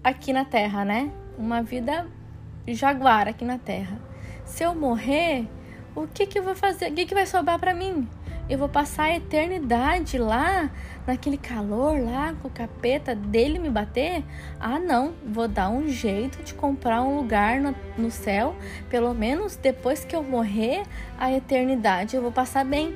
[0.04, 1.12] aqui na Terra, né?
[1.38, 2.08] Uma vida
[2.68, 4.00] jaguar aqui na Terra.
[4.46, 5.48] Se eu morrer,
[5.96, 6.92] o que que eu vou fazer?
[6.92, 8.08] O que que vai sobrar para mim?
[8.50, 10.70] Eu vou passar a eternidade lá,
[11.06, 14.24] naquele calor lá, com o capeta dele me bater?
[14.60, 18.56] Ah, não, vou dar um jeito de comprar um lugar no, no céu,
[18.90, 20.84] pelo menos depois que eu morrer,
[21.18, 22.94] a eternidade eu vou passar bem.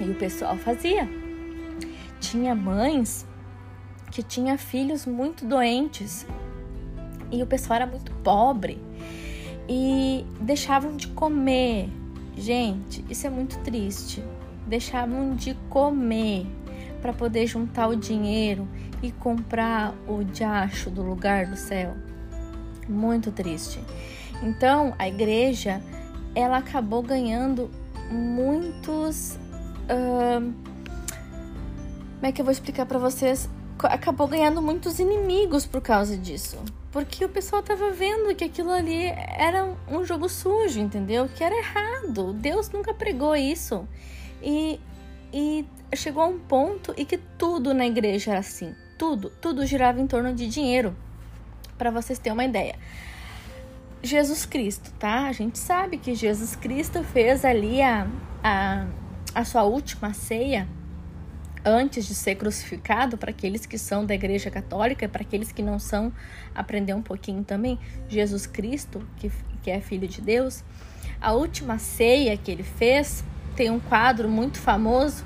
[0.00, 1.08] E o pessoal fazia
[2.20, 3.26] tinha mães
[4.10, 6.26] que tinha filhos muito doentes
[7.30, 8.80] e o pessoal era muito pobre
[9.68, 11.88] e deixavam de comer.
[12.36, 14.22] Gente, isso é muito triste.
[14.66, 16.46] Deixavam de comer
[17.00, 18.66] para poder juntar o dinheiro
[19.02, 21.94] e comprar o diacho do lugar do céu.
[22.88, 23.80] Muito triste.
[24.42, 25.82] Então, a igreja
[26.34, 27.70] ela acabou ganhando
[28.10, 29.38] muitos
[29.84, 30.68] uh,
[32.18, 33.48] como é que eu vou explicar para vocês?
[33.78, 36.58] Acabou ganhando muitos inimigos por causa disso.
[36.90, 41.28] Porque o pessoal tava vendo que aquilo ali era um jogo sujo, entendeu?
[41.28, 42.32] Que era errado.
[42.32, 43.86] Deus nunca pregou isso.
[44.42, 44.80] E,
[45.32, 45.64] e
[45.96, 48.74] chegou a um ponto em que tudo na igreja era assim.
[48.98, 50.96] Tudo, tudo girava em torno de dinheiro.
[51.76, 52.74] Para vocês terem uma ideia.
[54.02, 55.26] Jesus Cristo, tá?
[55.26, 58.06] A gente sabe que Jesus Cristo fez ali a,
[58.42, 58.86] a,
[59.34, 60.68] a sua última ceia
[61.64, 65.62] antes de ser crucificado, para aqueles que são da Igreja Católica e para aqueles que
[65.62, 66.12] não são,
[66.54, 67.78] aprender um pouquinho também.
[68.08, 69.30] Jesus Cristo, que,
[69.62, 70.64] que é Filho de Deus,
[71.20, 73.24] a última ceia que ele fez
[73.56, 75.24] tem um quadro muito famoso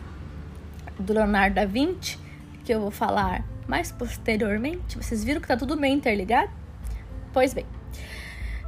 [1.03, 2.18] do Leonardo da Vinci,
[2.64, 4.96] que eu vou falar mais posteriormente.
[4.96, 6.50] Vocês viram que tá tudo bem interligado?
[7.32, 7.66] Pois bem,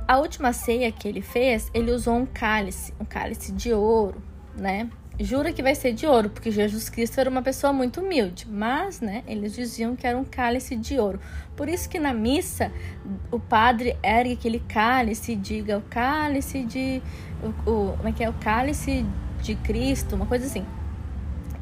[0.07, 4.23] a última ceia que ele fez, ele usou um cálice, um cálice de ouro,
[4.57, 4.89] né?
[5.19, 9.01] jura que vai ser de ouro, porque Jesus Cristo era uma pessoa muito humilde, mas,
[9.01, 11.21] né, eles diziam que era um cálice de ouro.
[11.57, 12.73] Por isso que na missa
[13.31, 17.01] o padre ergue aquele cálice e diga o cálice de
[17.43, 19.07] o, o, como é que é o cálice
[19.41, 20.67] de Cristo, uma coisa assim.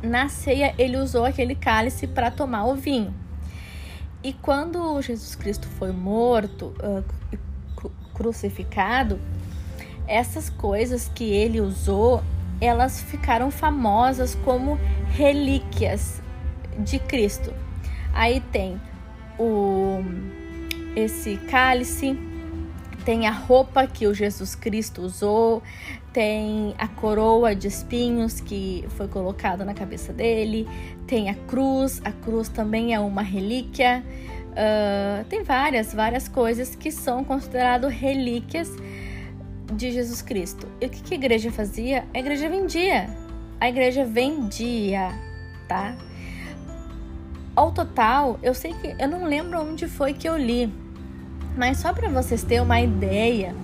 [0.03, 3.15] Na ceia ele usou aquele cálice para tomar o vinho.
[4.23, 9.19] E quando Jesus Cristo foi morto, uh, crucificado,
[10.07, 12.23] essas coisas que ele usou
[12.63, 14.79] elas ficaram famosas como
[15.09, 16.23] relíquias
[16.79, 17.53] de Cristo.
[18.15, 18.81] Aí tem
[19.39, 20.01] o
[20.95, 22.17] esse cálice,
[23.05, 25.63] tem a roupa que o Jesus Cristo usou,
[26.13, 30.69] tem a coroa de espinhos que foi colocada na cabeça dele,
[31.07, 34.05] tem a cruz, a cruz também é uma relíquia.
[34.53, 38.71] Uh, tem várias, várias coisas que são consideradas relíquias
[39.73, 40.69] de Jesus Cristo.
[40.81, 42.05] E o que, que a igreja fazia?
[42.13, 43.09] A igreja vendia.
[43.59, 45.11] A igreja vendia,
[45.67, 45.97] tá?
[47.57, 50.73] Ao total, eu sei que eu não lembro onde foi que eu li,
[51.57, 53.55] mas só para vocês terem uma ideia,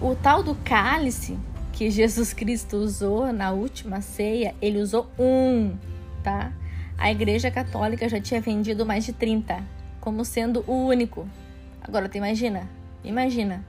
[0.00, 1.36] o tal do cálice
[1.76, 5.76] que Jesus Cristo usou na última ceia, ele usou um,
[6.24, 6.52] tá?
[6.96, 9.62] A Igreja Católica já tinha vendido mais de 30,
[10.00, 11.28] como sendo o único.
[11.82, 12.66] Agora tu imagina,
[13.06, 13.64] Imagina,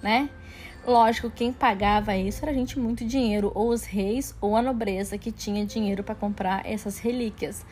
[0.00, 0.30] né?
[0.86, 5.32] Lógico, quem pagava isso era gente muito dinheiro, ou os reis ou a nobreza que
[5.32, 7.66] tinha dinheiro para comprar essas relíquias.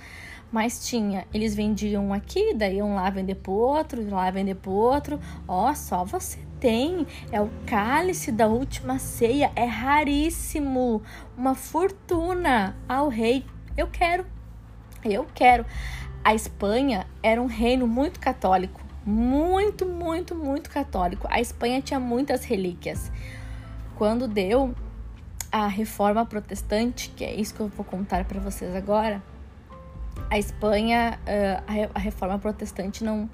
[0.55, 5.18] Mas tinha, eles vendiam aqui, daí iam lá vender pro outro, lá vender pro outro.
[5.48, 11.02] Ó, só você tem, é o cálice da última ceia, é raríssimo,
[11.36, 13.44] uma fortuna ao rei.
[13.76, 14.24] Eu quero,
[15.05, 15.66] eu quero.
[16.22, 21.26] A Espanha era um reino muito católico muito, muito, muito católico.
[21.30, 23.11] A Espanha tinha muitas relíquias.
[23.96, 24.72] Quando deu
[25.52, 29.20] a reforma protestante, que é isso que eu vou contar para vocês agora,
[30.30, 33.28] a Espanha, uh, a reforma protestante não,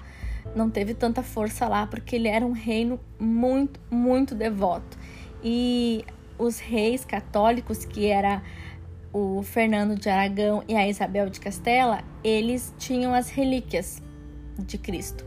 [0.55, 4.97] não teve tanta força lá, porque ele era um reino muito, muito devoto.
[5.43, 6.05] E
[6.37, 8.41] os reis católicos, que era
[9.13, 14.01] o Fernando de Aragão e a Isabel de Castela, eles tinham as relíquias
[14.57, 15.25] de Cristo.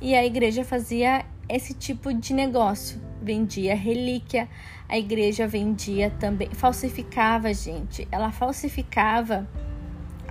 [0.00, 4.48] E a igreja fazia esse tipo de negócio, vendia relíquia,
[4.88, 9.48] a igreja vendia também, falsificava, gente, ela falsificava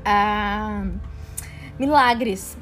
[0.05, 0.85] ah,
[1.79, 2.57] milagres,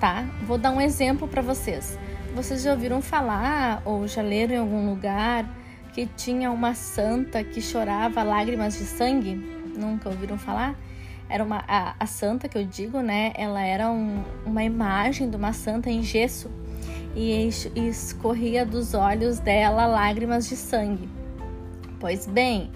[0.00, 0.26] tá?
[0.46, 1.98] Vou dar um exemplo para vocês.
[2.34, 5.44] Vocês já ouviram falar ou já leram em algum lugar
[5.92, 9.34] que tinha uma santa que chorava lágrimas de sangue?
[9.76, 10.74] Nunca ouviram falar?
[11.28, 13.32] Era uma a, a santa que eu digo, né?
[13.34, 16.50] Ela era um, uma imagem de uma santa em gesso
[17.14, 21.08] e escorria dos olhos dela lágrimas de sangue.
[22.00, 22.70] Pois bem,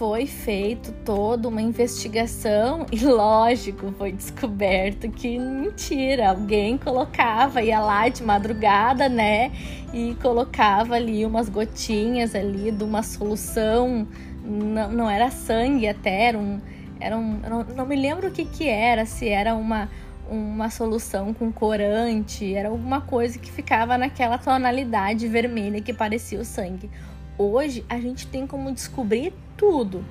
[0.00, 8.08] foi feito toda uma investigação e lógico, foi descoberto que mentira, alguém colocava, ia lá
[8.08, 9.52] de madrugada, né,
[9.92, 14.08] e colocava ali umas gotinhas ali de uma solução,
[14.42, 16.58] não, não era sangue até, era um
[16.98, 19.90] era um, não, não me lembro o que que era, se era uma,
[20.30, 26.44] uma solução com corante, era alguma coisa que ficava naquela tonalidade vermelha que parecia o
[26.44, 26.90] sangue.
[27.36, 30.02] Hoje a gente tem como descobrir tudo.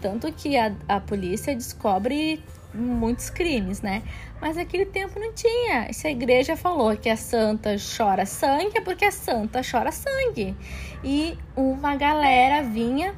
[0.00, 2.42] Tanto que a, a polícia descobre
[2.72, 4.02] muitos crimes, né?
[4.40, 5.92] Mas naquele tempo não tinha.
[5.92, 10.56] Se a igreja falou que a santa chora sangue, é porque a santa chora sangue.
[11.04, 13.14] E uma galera vinha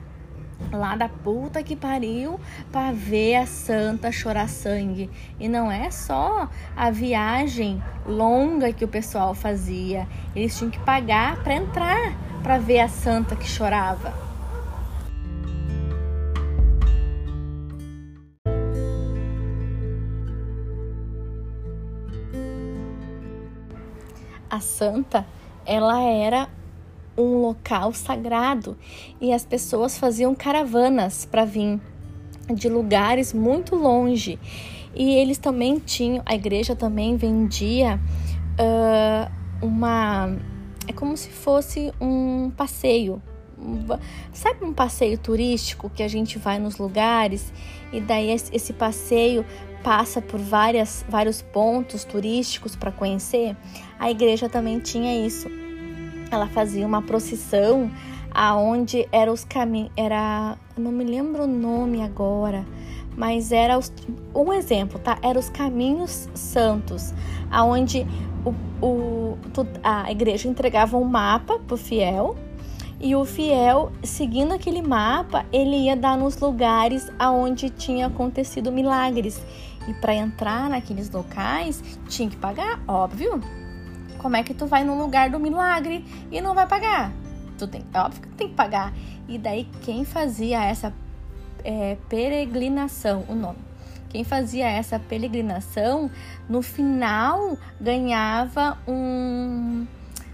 [0.72, 2.40] lá da puta que pariu
[2.72, 5.08] para ver a santa chorar sangue.
[5.38, 11.42] E não é só a viagem longa que o pessoal fazia, eles tinham que pagar
[11.42, 14.27] para entrar para ver a santa que chorava.
[24.50, 25.26] A santa,
[25.66, 26.48] ela era
[27.16, 28.76] um local sagrado
[29.20, 31.80] e as pessoas faziam caravanas para vir
[32.54, 34.38] de lugares muito longe.
[34.94, 38.00] E eles também tinham, a igreja também vendia
[38.58, 40.36] uh, uma.
[40.86, 43.22] É como se fosse um passeio.
[44.32, 47.52] Sabe um passeio turístico que a gente vai nos lugares
[47.92, 49.44] e daí esse passeio
[49.82, 53.56] passa por várias, vários pontos turísticos para conhecer?
[53.98, 55.48] A igreja também tinha isso
[56.30, 57.90] ela fazia uma procissão
[58.30, 62.64] aonde era os caminhos, era, não me lembro o nome agora,
[63.16, 63.92] mas era os,
[64.34, 65.18] um exemplo, tá?
[65.22, 67.12] Era os caminhos santos,
[67.50, 68.06] aonde
[68.44, 69.38] o, o,
[69.82, 72.36] a igreja entregava um mapa pro fiel
[73.00, 79.40] e o fiel, seguindo aquele mapa, ele ia dar nos lugares aonde tinha acontecido milagres.
[79.86, 83.40] E para entrar naqueles locais, tinha que pagar, óbvio.
[84.18, 87.12] Como é que tu vai no lugar do milagre e não vai pagar?
[87.56, 88.92] Tu tem, é óbvio que tem que pagar.
[89.28, 90.92] E daí quem fazia essa
[91.64, 93.58] é, peregrinação, o nome,
[94.08, 96.10] quem fazia essa peregrinação,
[96.48, 99.86] no final ganhava um,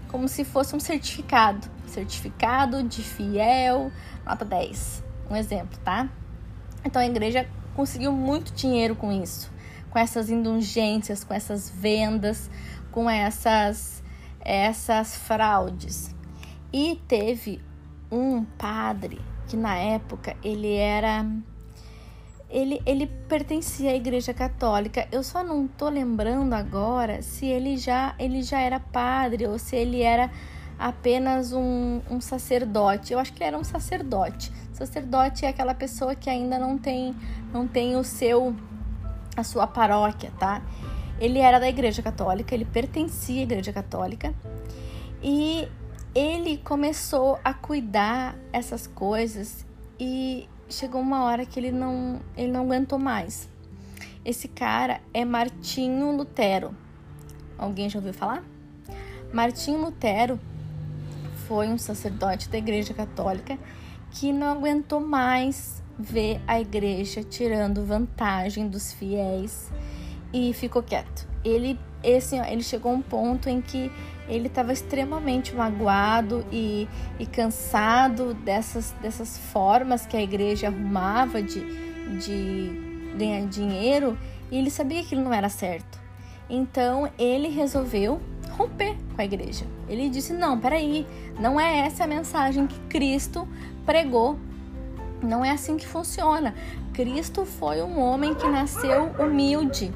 [0.07, 3.91] como se fosse um certificado, certificado de fiel,
[4.25, 6.09] nota 10, um exemplo, tá?
[6.85, 9.51] Então a igreja conseguiu muito dinheiro com isso,
[9.89, 12.49] com essas indulgências, com essas vendas,
[12.95, 14.01] com essas,
[14.39, 16.15] essas fraudes.
[16.71, 17.61] E teve
[18.09, 21.25] um padre que na época ele era
[22.49, 25.07] ele, ele pertencia à Igreja Católica.
[25.11, 29.75] Eu só não tô lembrando agora se ele já ele já era padre ou se
[29.75, 30.31] ele era
[30.79, 33.11] apenas um, um sacerdote.
[33.11, 34.53] Eu acho que ele era um sacerdote.
[34.71, 37.13] Sacerdote é aquela pessoa que ainda não tem
[37.51, 38.55] não tem o seu
[39.35, 40.61] a sua paróquia, tá?
[41.19, 44.33] Ele era da Igreja Católica, ele pertencia à Igreja Católica
[45.23, 45.67] e
[46.13, 49.65] ele começou a cuidar essas coisas
[49.99, 53.49] e chegou uma hora que ele não, ele não aguentou mais.
[54.23, 56.75] Esse cara é Martinho Lutero.
[57.57, 58.43] Alguém já ouviu falar?
[59.31, 60.39] Martinho Lutero
[61.47, 63.57] foi um sacerdote da Igreja Católica
[64.11, 69.71] que não aguentou mais ver a igreja tirando vantagem dos fiéis
[70.35, 71.25] e ficou quieto.
[71.45, 73.89] Ele, esse, ele chegou a um ponto em que
[74.27, 81.61] ele estava extremamente magoado e, e, cansado dessas, dessas formas que a igreja arrumava de,
[82.19, 84.17] de ganhar dinheiro
[84.51, 86.03] e ele sabia que ele não era certo.
[86.49, 88.19] Então ele resolveu
[88.51, 89.65] romper com a igreja.
[89.87, 91.07] Ele disse: Não, peraí,
[91.39, 93.47] não é essa a mensagem que Cristo
[93.85, 94.37] pregou.
[95.23, 96.53] Não é assim que funciona.
[96.93, 99.91] Cristo foi um homem que nasceu humilde,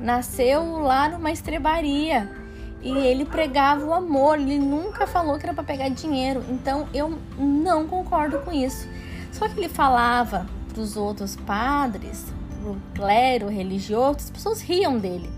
[0.00, 2.28] nasceu lá numa estrebaria
[2.82, 4.38] e ele pregava o amor.
[4.38, 6.44] Ele nunca falou que era para pegar dinheiro.
[6.48, 8.88] Então eu não concordo com isso.
[9.30, 12.26] Só que ele falava para os outros padres,
[12.60, 15.30] para o clero religioso, as pessoas riam dele.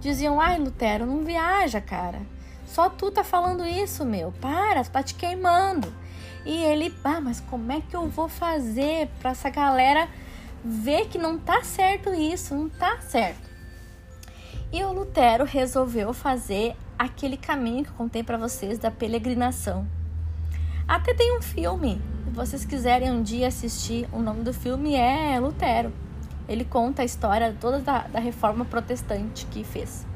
[0.00, 2.20] Diziam: Ai, Lutero, não viaja, cara.
[2.66, 4.32] Só tu tá falando isso, meu.
[4.40, 5.92] Para, tá te queimando.
[6.44, 10.08] E ele, ah, mas como é que eu vou fazer para essa galera
[10.64, 13.51] ver que não tá certo isso, não tá certo?
[14.72, 19.86] E o Lutero resolveu fazer aquele caminho que eu contei para vocês da peregrinação.
[20.88, 25.38] Até tem um filme, se vocês quiserem um dia assistir, o nome do filme é
[25.38, 25.92] Lutero.
[26.48, 30.06] Ele conta a história toda da, da reforma protestante que fez.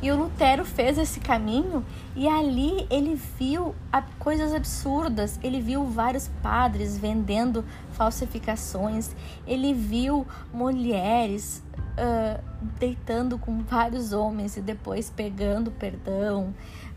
[0.00, 1.84] E o Lutero fez esse caminho
[2.14, 3.74] e ali ele viu
[4.18, 5.38] coisas absurdas.
[5.42, 9.10] Ele viu vários padres vendendo falsificações.
[9.46, 11.62] Ele viu mulheres
[12.00, 12.42] uh,
[12.78, 16.54] deitando com vários homens e depois pegando perdão.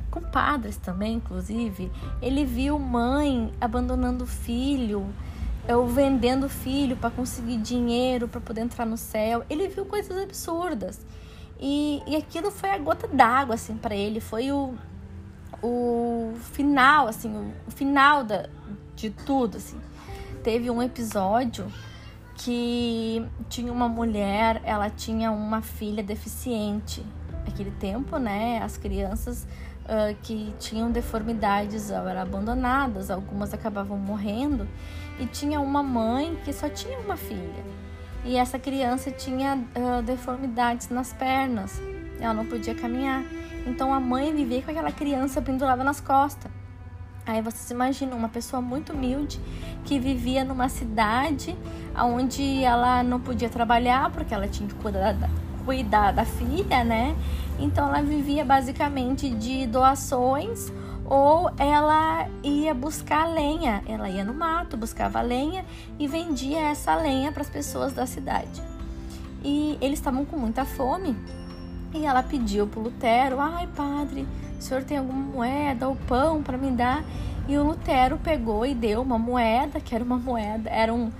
[0.09, 1.91] Com padres também, inclusive.
[2.21, 5.07] Ele viu mãe abandonando filho
[5.67, 9.43] ou vendendo filho para conseguir dinheiro para poder entrar no céu.
[9.49, 11.03] Ele viu coisas absurdas.
[11.59, 14.19] E, e aquilo foi a gota d'água, assim, para ele.
[14.19, 14.75] Foi o,
[15.63, 18.47] o final, assim, o, o final da,
[18.95, 19.79] de tudo, assim.
[20.43, 21.65] Teve um episódio
[22.35, 27.05] que tinha uma mulher, ela tinha uma filha deficiente.
[27.45, 29.45] Naquele tempo, né, as crianças
[29.83, 34.67] uh, que tinham deformidades eram abandonadas, algumas acabavam morrendo.
[35.19, 37.63] E tinha uma mãe que só tinha uma filha
[38.25, 41.81] e essa criança tinha uh, deformidades nas pernas,
[42.19, 43.23] ela não podia caminhar.
[43.65, 46.51] Então a mãe vivia com aquela criança pendurada nas costas.
[47.25, 49.39] Aí vocês imaginam uma pessoa muito humilde
[49.85, 51.57] que vivia numa cidade
[51.97, 55.29] onde ela não podia trabalhar porque ela tinha que cuidar da,
[55.65, 57.15] cuidar da filha, né?
[57.57, 60.71] Então ela vivia basicamente de doações
[61.05, 63.81] ou ela ia buscar lenha.
[63.87, 65.65] Ela ia no mato, buscava lenha
[65.97, 68.61] e vendia essa lenha para as pessoas da cidade.
[69.43, 71.15] E eles estavam com muita fome
[71.93, 74.27] e ela pediu para Lutero: Ai, padre,
[74.63, 77.03] o senhor tem alguma moeda ou pão para me dar?
[77.49, 81.11] E o Lutero pegou e deu uma moeda, que era uma moeda, era um,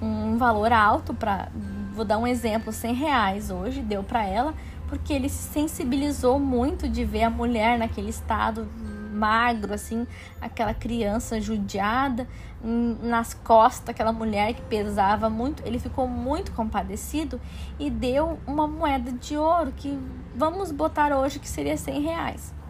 [0.00, 1.48] um valor alto para.
[1.92, 4.54] Vou dar um exemplo, 100 reais hoje, deu para ela,
[4.88, 8.68] porque ele se sensibilizou muito de ver a mulher naquele estado
[9.12, 10.06] magro, assim,
[10.40, 12.26] aquela criança judiada
[13.02, 15.62] nas costas, aquela mulher que pesava muito.
[15.66, 17.40] Ele ficou muito compadecido
[17.80, 19.98] e deu uma moeda de ouro que
[20.34, 22.61] vamos botar hoje que seria 100 reais.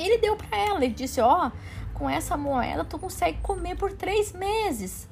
[0.00, 1.50] Ele deu para ela, ele disse: Ó, oh,
[1.94, 5.08] com essa moeda tu consegue comer por três meses.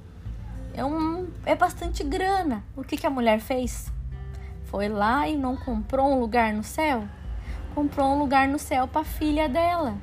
[0.74, 2.64] É, um, é bastante grana.
[2.76, 3.92] O que, que a mulher fez?
[4.64, 7.04] Foi lá e não comprou um lugar no céu?
[7.74, 9.96] Comprou um lugar no céu para a filha dela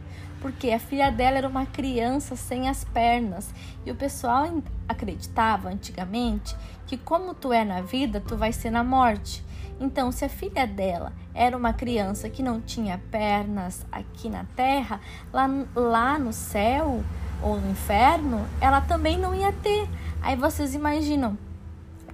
[0.45, 3.51] porque a filha dela era uma criança sem as pernas
[3.83, 4.47] e o pessoal
[4.88, 6.55] acreditava antigamente
[6.86, 9.43] que como tu é na vida, tu vai ser na morte.
[9.80, 15.01] Então, se a filha dela era uma criança que não tinha pernas aqui na terra,
[15.34, 17.03] lá, lá no céu
[17.41, 19.88] ou no inferno, ela também não ia ter.
[20.21, 21.38] Aí vocês imaginam,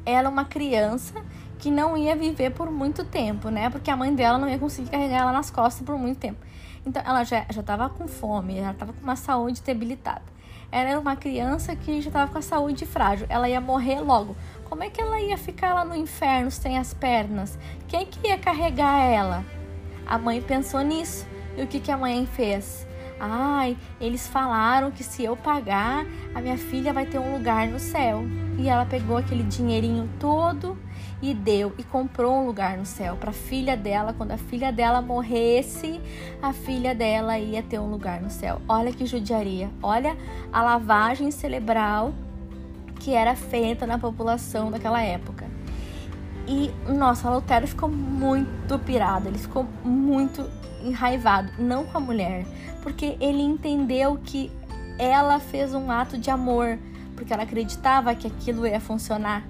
[0.05, 1.23] ela é uma criança
[1.59, 3.69] que não ia viver por muito tempo, né?
[3.69, 6.39] Porque a mãe dela não ia conseguir carregar ela nas costas por muito tempo.
[6.83, 10.23] Então, ela já estava com fome, já estava com uma saúde debilitada.
[10.71, 13.27] Ela era uma criança que já estava com a saúde frágil.
[13.29, 14.35] Ela ia morrer logo.
[14.71, 17.59] Como é que ela ia ficar lá no inferno sem as pernas?
[17.89, 19.43] Quem que ia carregar ela?
[20.07, 21.27] A mãe pensou nisso.
[21.57, 22.87] E o que, que a mãe fez?
[23.19, 27.79] Ai, eles falaram que se eu pagar, a minha filha vai ter um lugar no
[27.81, 28.23] céu.
[28.57, 30.77] E ela pegou aquele dinheirinho todo
[31.21, 34.13] e deu e comprou um lugar no céu para a filha dela.
[34.13, 35.99] Quando a filha dela morresse,
[36.41, 38.61] a filha dela ia ter um lugar no céu.
[38.69, 39.69] Olha que judiaria.
[39.83, 40.15] Olha
[40.49, 42.13] a lavagem cerebral
[43.01, 45.47] que era feita na população daquela época.
[46.47, 50.47] E, nossa, Lutero ficou muito pirado, ele ficou muito
[50.83, 52.45] enraivado, não com a mulher,
[52.83, 54.51] porque ele entendeu que
[54.99, 56.77] ela fez um ato de amor,
[57.15, 59.43] porque ela acreditava que aquilo ia funcionar.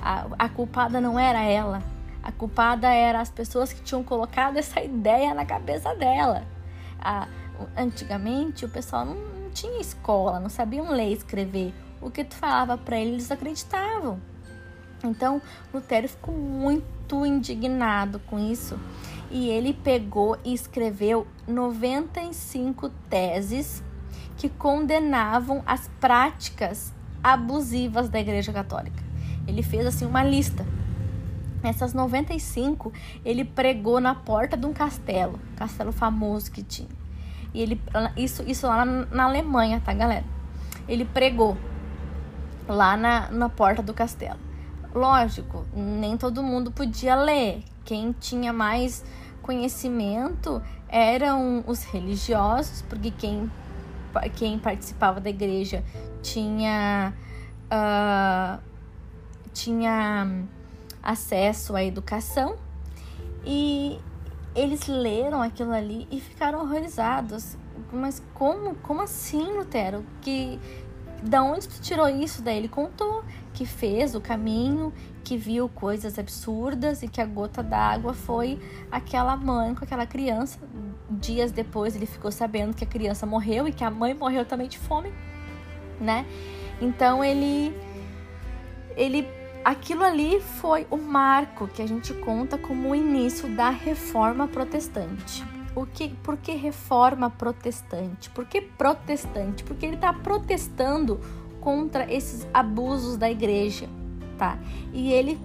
[0.00, 1.82] A, a culpada não era ela,
[2.20, 6.44] a culpada era as pessoas que tinham colocado essa ideia na cabeça dela.
[7.00, 7.28] A,
[7.76, 11.72] antigamente o pessoal não, não tinha escola, não sabiam ler e escrever.
[12.00, 14.20] O que tu falava para eles, eles acreditavam.
[15.04, 15.40] Então,
[15.72, 18.78] Lutero ficou muito indignado com isso
[19.30, 23.82] e ele pegou e escreveu 95 teses
[24.36, 26.92] que condenavam as práticas
[27.22, 29.02] abusivas da Igreja Católica.
[29.46, 30.66] Ele fez assim uma lista.
[31.62, 32.92] Essas 95
[33.24, 36.88] ele pregou na porta de um castelo, castelo famoso que tinha.
[37.52, 37.80] E ele
[38.16, 40.24] isso isso lá na, na Alemanha, tá, galera?
[40.88, 41.56] Ele pregou
[42.70, 44.38] lá na, na porta do castelo.
[44.94, 47.62] Lógico, nem todo mundo podia ler.
[47.84, 49.04] Quem tinha mais
[49.42, 53.50] conhecimento eram os religiosos, porque quem,
[54.36, 55.84] quem participava da igreja
[56.22, 57.14] tinha,
[57.66, 58.60] uh,
[59.52, 60.44] tinha
[61.02, 62.56] acesso à educação
[63.44, 63.98] e
[64.54, 67.56] eles leram aquilo ali e ficaram horrorizados.
[67.92, 70.04] Mas como, como assim, Lutero?
[70.20, 70.60] Que
[71.22, 72.42] da onde tu tirou isso?
[72.42, 74.92] Daí ele contou que fez o caminho,
[75.22, 78.58] que viu coisas absurdas e que a gota d'água foi
[78.90, 80.58] aquela mãe com aquela criança.
[81.10, 84.68] Dias depois ele ficou sabendo que a criança morreu e que a mãe morreu também
[84.68, 85.12] de fome,
[86.00, 86.24] né?
[86.80, 87.74] Então ele
[88.96, 89.28] ele
[89.64, 95.44] aquilo ali foi o marco que a gente conta como o início da reforma protestante.
[95.74, 98.28] O que, por que reforma protestante?
[98.30, 99.62] Por que protestante?
[99.62, 101.20] Porque ele está protestando
[101.60, 103.88] contra esses abusos da igreja,
[104.36, 104.58] tá?
[104.92, 105.38] E ele,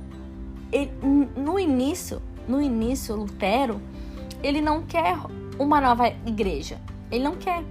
[0.71, 0.91] ele,
[1.35, 3.79] no início, no início, Lutero,
[4.41, 5.17] ele não quer
[5.59, 6.79] uma nova igreja.
[7.11, 7.63] Ele não quer.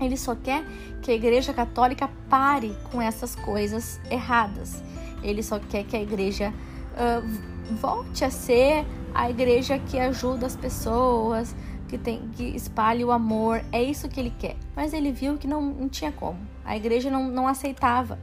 [0.00, 0.64] Ele só quer
[1.02, 4.82] que a igreja católica pare com essas coisas erradas.
[5.22, 6.52] Ele só quer que a igreja
[6.94, 11.54] uh, volte a ser a igreja que ajuda as pessoas,
[11.88, 13.64] que, tem, que espalhe o amor.
[13.72, 14.56] É isso que ele quer.
[14.76, 16.38] Mas ele viu que não, não tinha como.
[16.64, 18.18] A igreja não, não aceitava.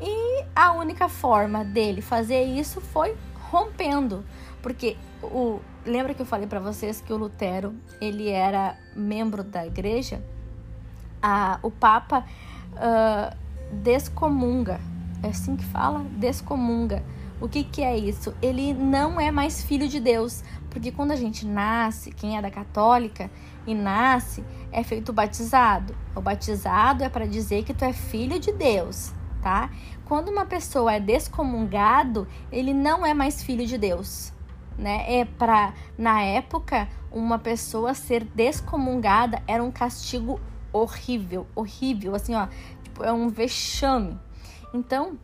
[0.00, 3.16] E a única forma dele fazer isso foi
[3.50, 4.24] rompendo.
[4.60, 9.66] Porque o, lembra que eu falei para vocês que o Lutero ele era membro da
[9.66, 10.22] igreja?
[11.22, 12.24] A, o Papa
[12.72, 13.36] uh,
[13.72, 14.80] descomunga.
[15.22, 16.04] É assim que fala?
[16.18, 17.02] Descomunga.
[17.42, 18.32] O que, que é isso?
[18.40, 22.52] Ele não é mais filho de Deus, porque quando a gente nasce, quem é da
[22.52, 23.28] católica
[23.66, 25.92] e nasce, é feito batizado.
[26.14, 29.12] O batizado é para dizer que tu é filho de Deus,
[29.42, 29.70] tá?
[30.04, 34.32] Quando uma pessoa é descomungado, ele não é mais filho de Deus,
[34.78, 35.04] né?
[35.12, 40.40] É para na época uma pessoa ser descomungada era um castigo
[40.72, 42.46] horrível, horrível, assim, ó,
[42.84, 44.16] tipo, é um vexame.
[44.72, 45.18] Então,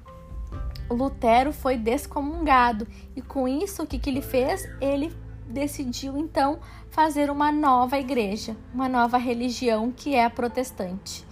[0.94, 4.68] Lutero foi descomungado e com isso o que, que ele fez?
[4.80, 5.12] Ele
[5.48, 6.58] decidiu então
[6.90, 11.26] fazer uma nova igreja, uma nova religião que é a protestante.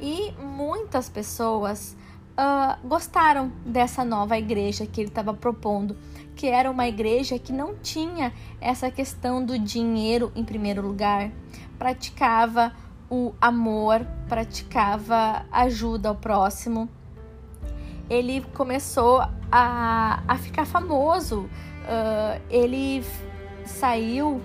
[0.00, 1.96] E muitas pessoas
[2.32, 5.96] uh, gostaram dessa nova igreja que ele estava propondo,
[6.34, 11.30] que era uma igreja que não tinha essa questão do dinheiro em primeiro lugar,
[11.78, 12.72] praticava
[13.10, 16.88] o amor, praticava ajuda ao próximo.
[18.10, 21.48] Ele começou a, a ficar famoso.
[21.84, 23.04] Uh, ele
[23.64, 24.42] saiu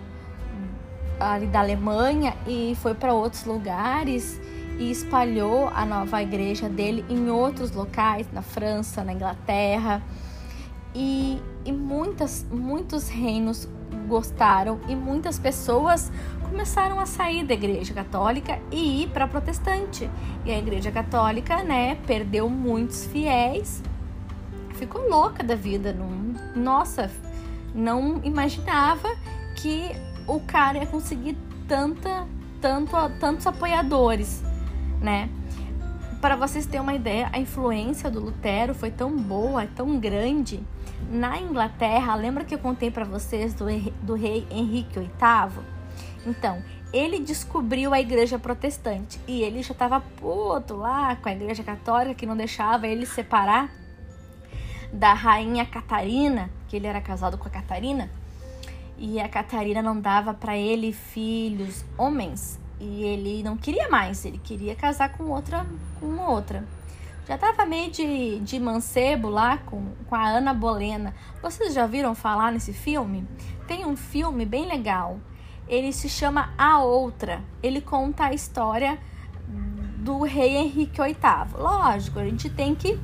[1.20, 4.40] ali da Alemanha e foi para outros lugares
[4.78, 10.02] e espalhou a nova igreja dele em outros locais, na França, na Inglaterra.
[10.94, 13.68] E, e muitas, muitos reinos
[14.08, 16.12] gostaram e muitas pessoas
[16.56, 20.10] começaram a sair da igreja católica e ir para protestante.
[20.46, 23.84] E a igreja católica, né, perdeu muitos fiéis,
[24.76, 25.92] ficou louca da vida.
[25.92, 27.12] Não, nossa,
[27.74, 29.10] não imaginava
[29.58, 29.92] que
[30.26, 31.38] o cara ia conseguir
[31.68, 32.26] tanta,
[32.62, 34.42] tanto, tantos apoiadores,
[35.02, 35.30] né?
[36.22, 40.64] Para vocês terem uma ideia, a influência do Lutero foi tão boa, tão grande.
[41.12, 43.66] Na Inglaterra, lembra que eu contei para vocês do,
[44.02, 45.75] do rei Henrique VIII?
[46.26, 51.64] Então, ele descobriu a igreja protestante e ele já estava puto lá com a igreja
[51.64, 53.70] católica que não deixava ele separar
[54.92, 58.10] da rainha Catarina, que ele era casado com a Catarina,
[58.98, 64.38] e a Catarina não dava para ele filhos homens e ele não queria mais, ele
[64.38, 65.66] queria casar com outra,
[66.00, 66.66] com outra.
[67.28, 71.14] Já tava meio de, de mancebo lá com, com a Ana Bolena.
[71.42, 73.28] Vocês já viram falar nesse filme?
[73.68, 75.20] Tem um filme bem legal.
[75.68, 77.42] Ele se chama A Outra.
[77.62, 78.98] Ele conta a história
[79.98, 81.16] do rei Henrique VIII.
[81.58, 83.00] Lógico, a gente tem que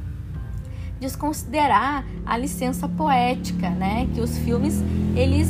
[0.99, 4.07] desconsiderar a licença poética, né?
[4.13, 4.83] Que os filmes
[5.15, 5.49] eles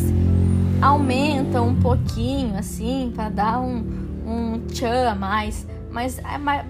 [0.81, 6.65] aumentam um pouquinho assim para dar um um tchan a mais, mas é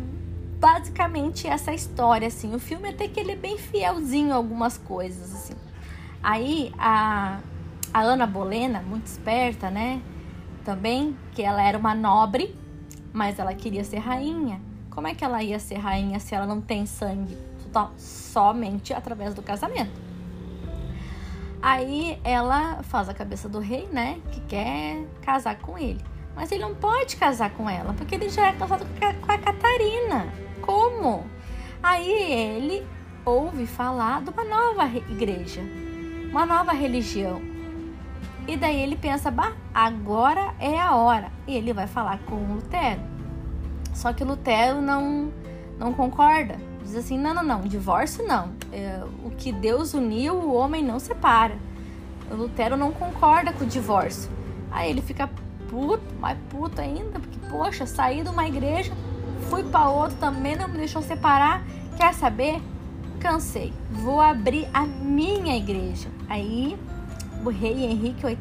[0.60, 2.56] basicamente essa história assim.
[2.56, 5.54] O filme até que ele é bem fielzinho a algumas coisas assim.
[6.24, 7.40] Aí a
[7.94, 10.02] a Ana Bolena, muito esperta, né?
[10.64, 12.56] Também que ela era uma nobre,
[13.12, 14.62] mas ela queria ser rainha.
[14.90, 17.38] Como é que ela ia ser rainha se ela não tem sangue?
[17.98, 20.00] Somente através do casamento.
[21.62, 24.20] Aí ela faz a cabeça do rei, né?
[24.32, 26.04] Que quer casar com ele.
[26.36, 30.34] Mas ele não pode casar com ela, porque ele já é casado com a Catarina.
[30.62, 31.24] Como?
[31.84, 32.88] Aí ele
[33.24, 35.62] ouve falar de uma nova igreja,
[36.30, 37.51] uma nova religião.
[38.48, 41.32] E daí ele pensa, bah, agora é a hora.
[41.48, 43.02] E ele vai falar com o Lutero.
[43.94, 45.32] Só que Lutero não,
[45.78, 46.58] não concorda.
[46.84, 48.50] Diz assim: não, não, não, divórcio não.
[48.72, 51.56] É, o que Deus uniu, o homem não separa.
[52.32, 54.32] O Lutero não concorda com o divórcio.
[54.72, 55.30] Aí ele fica
[55.70, 58.94] puto, mais puto ainda, porque, poxa, saí de uma igreja,
[59.50, 61.64] fui para outra também, não me deixou separar.
[61.98, 62.62] Quer saber?
[63.20, 63.74] Cansei.
[63.90, 66.10] Vou abrir a minha igreja.
[66.28, 66.78] Aí
[67.44, 68.38] o rei Henrique VIII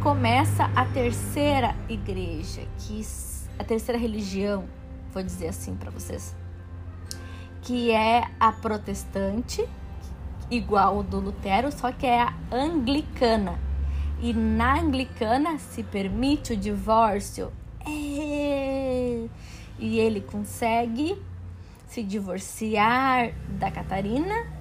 [0.00, 3.02] começa a terceira igreja, que
[3.58, 4.64] a terceira religião,
[5.12, 6.34] vou dizer assim para vocês,
[7.62, 9.66] que é a protestante,
[10.50, 13.58] igual do Lutero, só que é a anglicana.
[14.22, 17.52] E na anglicana se permite o divórcio.
[17.86, 19.26] É.
[19.78, 21.20] E ele consegue
[21.86, 24.59] se divorciar da Catarina.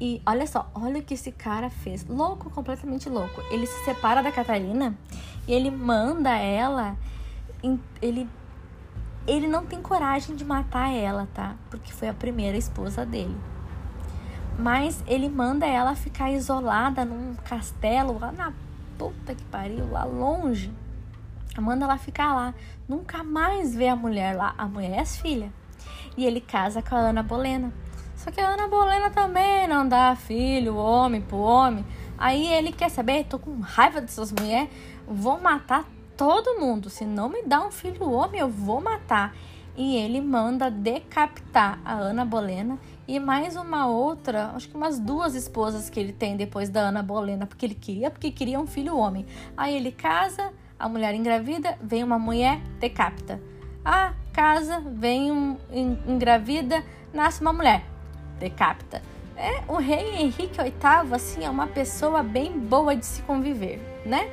[0.00, 2.04] E olha só, olha o que esse cara fez.
[2.06, 3.40] Louco, completamente louco.
[3.50, 4.96] Ele se separa da Catarina
[5.46, 6.96] e ele manda ela
[8.00, 8.28] ele
[9.24, 11.54] ele não tem coragem de matar ela, tá?
[11.70, 13.36] Porque foi a primeira esposa dele.
[14.58, 18.52] Mas ele manda ela ficar isolada num castelo lá na
[18.98, 20.74] puta que pariu, lá longe.
[21.56, 22.52] Manda ela ficar lá.
[22.88, 24.54] Nunca mais vê a mulher lá.
[24.58, 25.50] A mulher é as filhas.
[26.16, 27.72] E ele casa com a Ana Bolena.
[28.16, 31.84] Só que a Ana Bolena também dá filho, homem pro homem.
[32.18, 34.70] Aí ele quer saber, tô com raiva dessas mulheres,
[35.06, 36.88] vou matar todo mundo.
[36.88, 39.34] Se não me dá um filho homem, eu vou matar.
[39.76, 42.78] E ele manda decapitar a Ana Bolena
[43.08, 47.02] e mais uma outra, acho que umas duas esposas que ele tem depois da Ana
[47.02, 49.26] Bolena, porque ele queria, porque queria um filho homem.
[49.56, 53.40] Aí ele casa, a mulher engravida, vem uma mulher, decapita.
[53.84, 55.56] Ah, casa, vem um
[56.06, 57.84] engravida, nasce uma mulher,
[58.38, 59.02] decapita.
[59.36, 64.30] É, o rei Henrique VIII, assim, é uma pessoa bem boa de se conviver, né?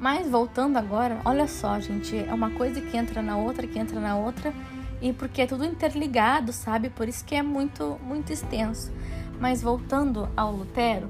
[0.00, 4.00] Mas voltando agora, olha só, gente, é uma coisa que entra na outra, que entra
[4.00, 4.52] na outra,
[5.00, 6.90] e porque é tudo interligado, sabe?
[6.90, 8.92] Por isso que é muito, muito extenso.
[9.38, 11.08] Mas voltando ao Lutero,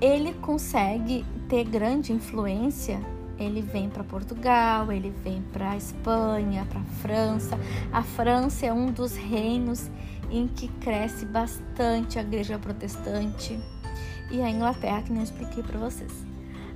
[0.00, 3.00] ele consegue ter grande influência.
[3.38, 7.58] Ele vem para Portugal, ele vem para Espanha, para França.
[7.92, 9.90] A França é um dos reinos
[10.30, 13.58] em que cresce bastante a igreja protestante
[14.30, 16.12] e a Inglaterra, que nem eu expliquei para vocês.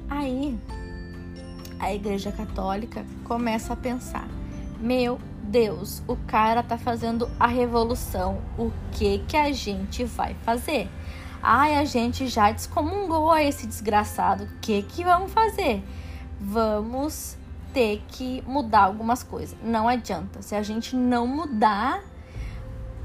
[0.08, 0.58] Aí
[1.78, 4.28] a Igreja Católica começa a pensar:
[4.80, 10.88] meu Deus, o cara tá fazendo a revolução, o que que a gente vai fazer?
[11.42, 15.84] Ai, a gente já descomungou esse desgraçado, o que que vamos fazer?
[16.40, 17.36] Vamos
[17.72, 19.56] ter que mudar algumas coisas.
[19.62, 22.02] Não adianta, se a gente não mudar,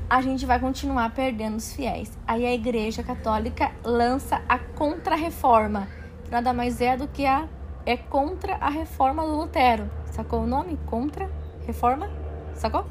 [0.10, 2.18] a gente vai continuar perdendo os fiéis.
[2.28, 5.88] Aí a Igreja Católica lança a Contra-Reforma
[6.30, 7.48] nada mais é do que a
[7.86, 9.90] é contra a reforma do Lutero.
[10.12, 10.78] Sacou o nome?
[10.86, 11.30] Contra
[11.66, 12.10] reforma?
[12.54, 12.86] Sacou?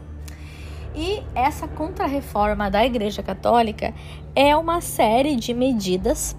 [0.95, 3.95] E essa contra-reforma da Igreja Católica
[4.35, 6.37] é uma série de medidas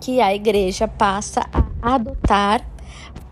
[0.00, 2.60] que a igreja passa a adotar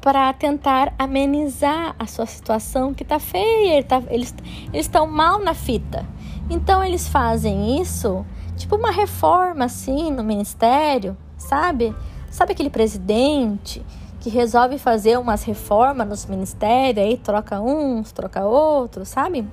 [0.00, 4.34] para tentar amenizar a sua situação que tá feia, tá, eles
[4.72, 6.06] estão mal na fita.
[6.50, 8.26] Então eles fazem isso,
[8.56, 11.94] tipo uma reforma assim no ministério, sabe?
[12.28, 13.86] Sabe aquele presidente
[14.18, 19.46] que resolve fazer umas reformas nos ministérios, aí troca uns, troca outros, sabe?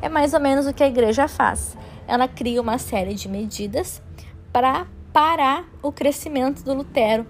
[0.00, 1.76] É mais ou menos o que a igreja faz.
[2.08, 4.02] Ela cria uma série de medidas
[4.50, 7.26] para parar o crescimento do Lutero.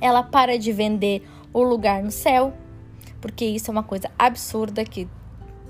[0.00, 2.52] Ela para de vender o lugar no céu,
[3.20, 5.08] porque isso é uma coisa absurda que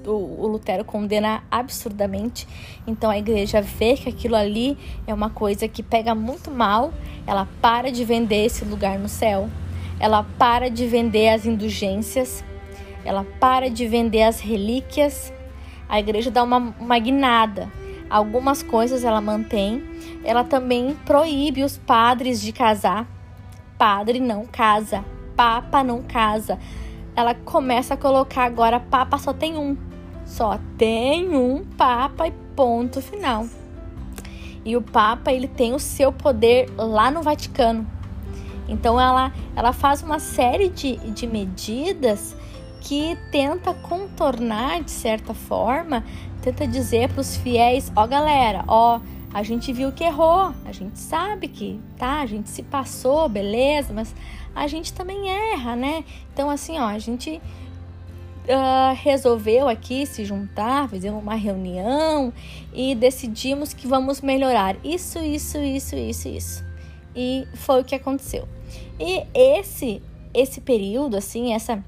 [0.06, 2.46] o, Lutero condena absurdamente.
[2.86, 4.76] Então a igreja vê que aquilo ali
[5.06, 6.92] é uma coisa que pega muito mal,
[7.26, 9.48] ela para de vender esse lugar no céu,
[9.98, 12.44] ela para de vender as indulgências,
[13.04, 15.32] ela para de vender as relíquias.
[15.88, 17.70] A igreja dá uma, uma guinada.
[18.08, 19.82] Algumas coisas ela mantém.
[20.24, 23.06] Ela também proíbe os padres de casar.
[23.76, 25.04] Padre não casa,
[25.36, 26.58] papa não casa.
[27.16, 29.76] Ela começa a colocar agora papa só tem um.
[30.24, 33.46] Só tem um papa e ponto final.
[34.64, 37.86] E o papa ele tem o seu poder lá no Vaticano.
[38.68, 42.34] Então ela, ela faz uma série de, de medidas
[42.80, 46.04] que tenta contornar de certa forma,
[46.42, 49.00] tenta dizer para os fiéis, ó galera, ó,
[49.32, 53.92] a gente viu que errou, a gente sabe que, tá, a gente se passou, beleza,
[53.92, 54.14] mas
[54.54, 56.04] a gente também erra, né?
[56.32, 57.40] Então assim, ó, a gente
[58.44, 62.32] uh, resolveu aqui se juntar, fizemos uma reunião
[62.72, 66.64] e decidimos que vamos melhorar isso, isso, isso, isso, isso.
[67.14, 68.48] E foi o que aconteceu.
[68.98, 71.82] E esse esse período assim, essa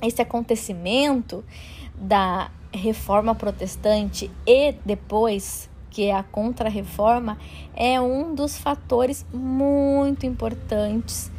[0.00, 1.44] esse acontecimento
[1.94, 7.38] da reforma protestante e depois que é a contra-reforma
[7.74, 11.30] é um dos fatores muito importantes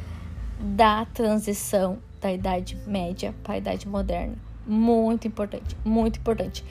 [0.59, 4.35] da transição da Idade Média para a Idade Moderna.
[4.65, 6.63] Muito importante, muito importante.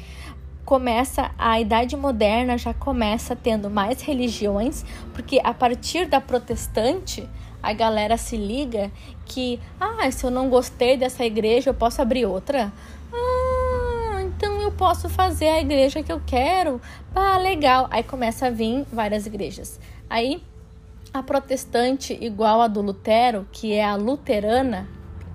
[0.64, 4.82] Começa a Idade Moderna já começa tendo mais religiões,
[5.12, 7.28] porque a partir da protestante
[7.62, 8.90] a galera se liga
[9.26, 12.72] que, ah, se eu não gostei dessa igreja, eu posso abrir outra.
[13.12, 16.80] Ah, então eu posso fazer a igreja que eu quero.
[17.14, 17.88] Ah, legal.
[17.90, 19.78] Aí começa a vir várias igrejas.
[20.08, 20.42] Aí
[21.12, 24.88] a protestante igual a do Lutero, que é a luterana,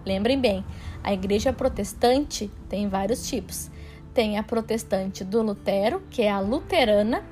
[0.08, 0.66] lembrem bem,
[1.04, 3.70] a igreja protestante tem vários tipos.
[4.14, 7.24] Tem a protestante do Lutero, que é a luterana,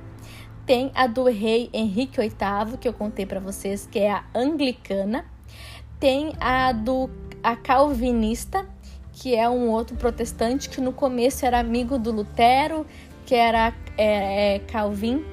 [0.66, 5.24] tem a do rei Henrique VIII, que eu contei para vocês, que é a anglicana.
[5.98, 7.08] Tem a do
[7.42, 8.66] a calvinista,
[9.12, 12.84] que é um outro protestante que no começo era amigo do Lutero,
[13.24, 15.24] que era é, é, Calvin.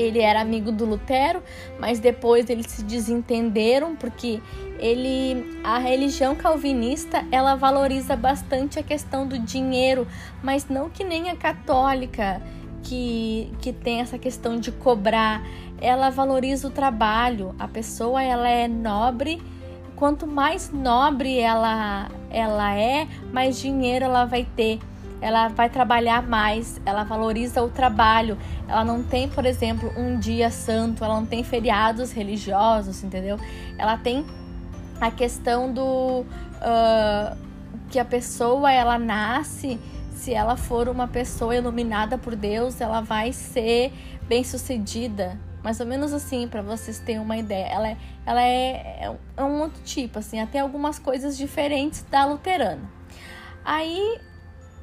[0.00, 1.42] Ele era amigo do Lutero,
[1.78, 4.40] mas depois eles se desentenderam porque
[4.78, 10.06] ele a religião calvinista ela valoriza bastante a questão do dinheiro,
[10.42, 12.40] mas não que nem a católica
[12.82, 15.42] que, que tem essa questão de cobrar,
[15.80, 17.54] ela valoriza o trabalho.
[17.58, 19.40] A pessoa ela é nobre.
[19.96, 24.78] Quanto mais nobre ela, ela é, mais dinheiro ela vai ter.
[25.20, 28.38] Ela vai trabalhar mais, ela valoriza o trabalho.
[28.66, 33.38] Ela não tem, por exemplo, um dia santo, ela não tem feriados religiosos, entendeu?
[33.76, 34.24] Ela tem
[35.00, 37.36] a questão do uh,
[37.90, 39.78] que a pessoa ela nasce
[40.20, 43.90] se ela for uma pessoa iluminada por Deus, ela vai ser
[44.28, 45.38] bem-sucedida.
[45.64, 47.66] Mais ou menos assim, para vocês terem uma ideia.
[47.66, 47.96] Ela, é,
[48.26, 52.82] ela é, é um outro tipo, assim, até algumas coisas diferentes da luterana.
[53.64, 54.18] Aí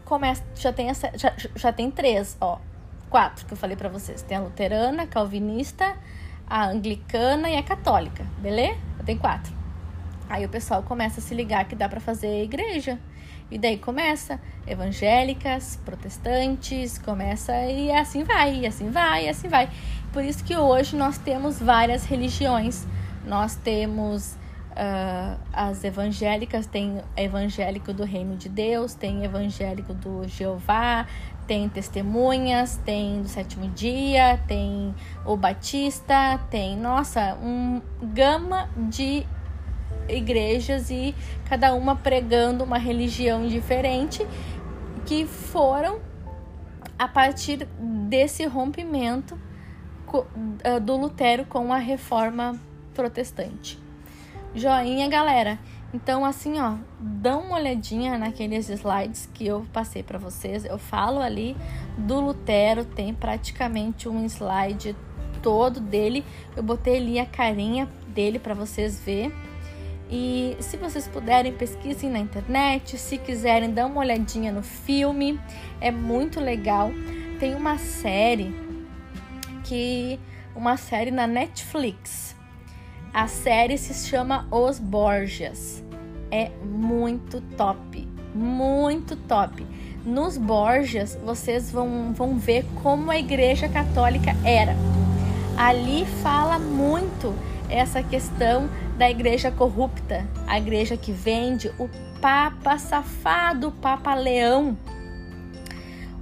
[0.08, 2.60] começa, já tem essa, já, já tem três, ó,
[3.10, 4.22] quatro que eu falei para vocês.
[4.22, 5.96] Tem a luterana, a calvinista,
[6.50, 8.80] a anglicana e a católica, beleza?
[8.98, 9.54] Eu tenho quatro.
[10.30, 12.98] Aí o pessoal começa a se ligar que dá para fazer igreja.
[13.50, 19.70] E daí começa evangélicas, protestantes, começa e assim vai, e assim vai, e assim vai.
[20.12, 22.86] Por isso que hoje nós temos várias religiões.
[23.26, 24.36] Nós temos
[24.78, 31.08] uh, as evangélicas, tem evangélico do Reino de Deus, tem evangélico do Jeová,
[31.48, 34.94] tem testemunhas, tem do sétimo dia, tem
[35.26, 39.26] o Batista, tem, nossa, um gama de
[40.08, 41.16] igrejas e
[41.50, 44.26] cada uma pregando uma religião diferente
[45.06, 46.00] que foram
[47.00, 47.68] a partir
[48.08, 49.38] desse rompimento
[50.64, 52.60] ah, do Lutero com a reforma
[52.94, 53.87] protestante.
[54.56, 55.60] Joinha, galera.
[55.94, 60.66] Então, assim, ó, dá uma olhadinha naqueles slides que eu passei para vocês.
[60.66, 61.56] Eu falo ali
[61.98, 64.96] do Lutero, tem praticamente um slide
[65.42, 66.26] todo dele.
[66.56, 69.34] Eu botei ali a carinha dele para vocês ver.
[70.10, 72.98] E se vocês puderem, pesquisem na internet.
[72.98, 75.40] Se quiserem, dá uma olhadinha no filme.
[75.82, 76.92] É muito legal.
[77.40, 78.54] Tem uma série
[79.64, 80.20] que.
[80.56, 82.37] Uma série na Netflix.
[83.18, 85.84] A série se chama Os Borgias.
[86.30, 88.08] É muito top.
[88.32, 89.66] Muito top.
[90.06, 94.76] Nos Borgias, vocês vão, vão ver como a Igreja Católica era.
[95.58, 97.34] Ali fala muito
[97.68, 98.70] essa questão
[99.00, 101.90] da igreja corrupta, a igreja que vende, o
[102.22, 104.78] Papa safado, o Papa Leão.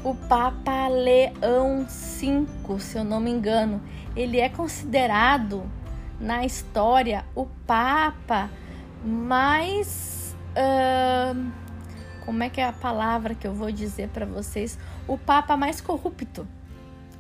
[0.02, 3.82] o Papa Leão V, se eu não me engano.
[4.16, 5.70] Ele é considerado
[6.20, 8.50] na história o Papa
[9.04, 10.36] mais.
[10.52, 11.52] Uh,
[12.26, 14.80] como é que é a palavra que eu vou dizer para vocês?
[15.08, 16.48] O Papa mais corrupto.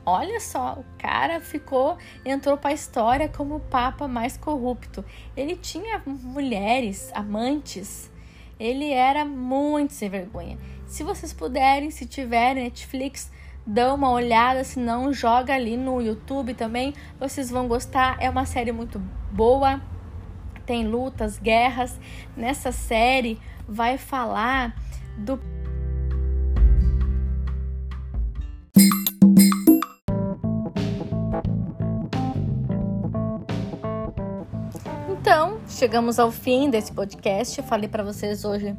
[0.08, 5.04] Olha só, o cara ficou, entrou para a história como o Papa mais corrupto.
[5.36, 8.12] Ele tinha mulheres, amantes.
[8.60, 10.58] Ele era muito sem vergonha.
[10.88, 13.32] Se vocês puderem, se tiverem Netflix,
[13.66, 18.18] dão uma olhada, se não joga ali no YouTube também, vocês vão gostar.
[18.20, 19.00] É uma série muito
[19.32, 19.82] boa.
[20.66, 22.00] Tem lutas, guerras.
[22.36, 24.76] Nessa série vai falar
[25.18, 25.40] do
[35.10, 37.58] Então, chegamos ao fim desse podcast.
[37.58, 38.76] Eu falei para vocês hoje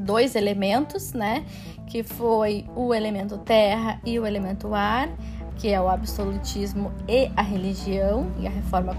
[0.00, 1.44] dois elementos, né?
[1.88, 5.08] Que foi o elemento terra e o elemento ar,
[5.56, 8.94] que é o absolutismo e a religião e a reforma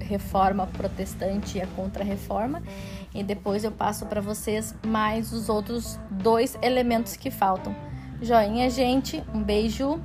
[0.00, 2.62] reforma protestante e a contra-reforma.
[3.14, 7.74] E depois eu passo para vocês mais os outros dois elementos que faltam.
[8.20, 9.22] Joinha, gente.
[9.32, 10.00] Um beijo.